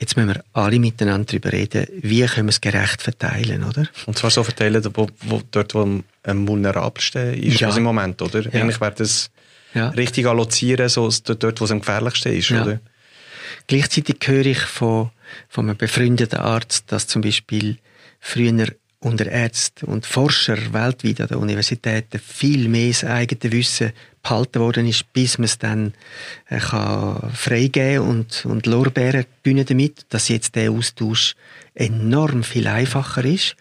Jetzt 0.00 0.16
müssen 0.16 0.28
wir 0.28 0.44
alle 0.52 0.78
miteinander 0.78 1.26
darüber 1.26 1.50
reden, 1.50 1.88
wie 2.00 2.24
können 2.24 2.46
wir 2.46 2.50
es 2.50 2.60
gerecht 2.60 3.02
verteilen, 3.02 3.64
oder? 3.64 3.88
Und 4.06 4.16
zwar 4.16 4.30
so 4.30 4.44
verteilen, 4.44 4.84
wo, 4.94 5.08
wo, 5.22 5.42
dort, 5.50 5.74
wo 5.74 6.02
am 6.22 6.48
vulnerabelsten 6.48 7.34
ist 7.34 7.58
ja. 7.58 7.76
im 7.76 7.82
Moment, 7.82 8.22
oder? 8.22 8.42
Ja. 8.42 8.62
Eigentlich 8.62 8.80
wäre 8.80 8.94
das 8.96 9.28
ja. 9.74 9.88
richtig 9.88 10.26
allozieren, 10.26 10.88
so 10.88 11.10
dort, 11.10 11.60
wo 11.60 11.64
es 11.64 11.72
am 11.72 11.80
gefährlichsten 11.80 12.32
ist, 12.32 12.50
ja. 12.50 12.62
oder? 12.62 12.80
Gleichzeitig 13.66 14.16
höre 14.24 14.46
ich 14.46 14.60
von, 14.60 15.10
von 15.48 15.68
einem 15.68 15.76
befreundeten 15.76 16.38
Arzt, 16.38 16.84
dass 16.88 17.06
zum 17.06 17.22
Beispiel 17.22 17.78
früher 18.20 18.68
unter 19.00 19.26
Ärzten 19.26 19.86
und 19.86 20.06
Forscher 20.06 20.72
weltweit 20.72 21.20
an 21.20 21.28
den 21.28 21.36
Universitäten 21.38 22.18
viel 22.18 22.68
mehr 22.68 22.88
das 22.88 23.04
eigene 23.04 23.52
Wissen 23.52 23.92
behalten 24.22 24.60
worden 24.60 24.88
ist, 24.88 25.12
bis 25.12 25.38
man 25.38 25.44
es 25.44 25.58
dann 25.58 25.94
äh, 26.48 26.58
kann 26.58 27.30
freigeben 27.32 28.08
und, 28.08 28.44
und 28.44 28.66
Lorbeeren 28.66 29.24
gewinnen 29.42 29.66
damit, 29.66 30.06
dass 30.08 30.28
jetzt 30.28 30.56
der 30.56 30.72
Austausch 30.72 31.36
enorm 31.74 32.42
viel 32.42 32.66
einfacher 32.66 33.24
ist. 33.24 33.54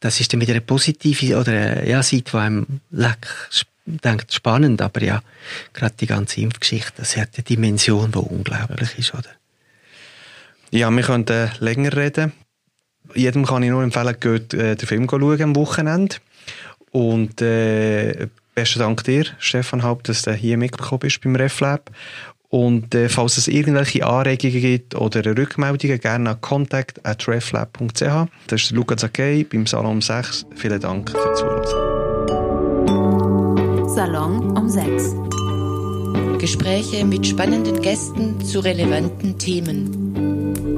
Das 0.00 0.20
ist 0.20 0.32
dann 0.32 0.42
wieder 0.42 0.52
eine 0.52 0.60
positive 0.60 1.38
oder 1.38 1.52
eine 1.52 1.88
ja, 1.88 2.02
Seite, 2.02 2.30
die 2.32 2.36
einem 2.36 2.80
leck 2.90 3.26
denkt, 3.86 4.32
spannend, 4.32 4.82
aber 4.82 5.02
ja, 5.02 5.22
gerade 5.72 5.94
die 5.98 6.06
ganze 6.06 6.40
Impfgeschichte, 6.40 6.92
das 6.96 7.16
hat 7.16 7.30
eine 7.36 7.44
Dimension, 7.44 8.12
die 8.12 8.18
unglaublich 8.18 8.98
ist, 8.98 9.14
oder? 9.14 9.30
Ja, 10.70 10.90
wir 10.90 11.02
könnten 11.02 11.50
länger 11.60 11.96
reden. 11.96 12.32
Jedem 13.14 13.46
kann 13.46 13.62
ich 13.62 13.70
nur 13.70 13.82
empfehlen, 13.82 14.16
geht 14.18 14.52
äh, 14.52 14.74
den 14.74 14.86
Film 14.86 15.08
schauen 15.08 15.42
am 15.42 15.56
Wochenende. 15.56 16.16
Und 16.90 17.40
äh, 17.40 18.26
besten 18.54 18.80
Dank 18.80 19.04
dir, 19.04 19.26
Stefan 19.38 19.82
Haupt, 19.82 20.08
dass 20.08 20.22
du 20.22 20.32
hier 20.32 20.58
mitgekommen 20.58 21.00
bist 21.00 21.20
beim 21.20 21.36
RefLab. 21.36 21.90
Und 22.48 22.94
äh, 22.94 23.08
falls 23.08 23.38
es 23.38 23.48
irgendwelche 23.48 24.06
Anregungen 24.06 24.60
gibt 24.60 24.94
oder 24.94 25.24
Rückmeldungen, 25.24 26.00
gerne 26.00 26.30
an 26.30 26.40
contact.reflab.ch. 26.40 28.28
Das 28.46 28.62
ist 28.62 28.70
Luca 28.70 28.96
Zakei 28.96 29.46
beim 29.50 29.66
Salon 29.66 30.00
6. 30.00 30.46
Vielen 30.54 30.80
Dank 30.80 31.10
für 31.10 31.34
Zuhören. 31.34 31.95
Salon 33.96 34.54
um 34.54 34.68
6. 34.68 35.16
Gespräche 36.38 37.06
mit 37.06 37.26
spannenden 37.26 37.80
Gästen 37.80 38.38
zu 38.44 38.60
relevanten 38.60 39.38
Themen. 39.38 40.75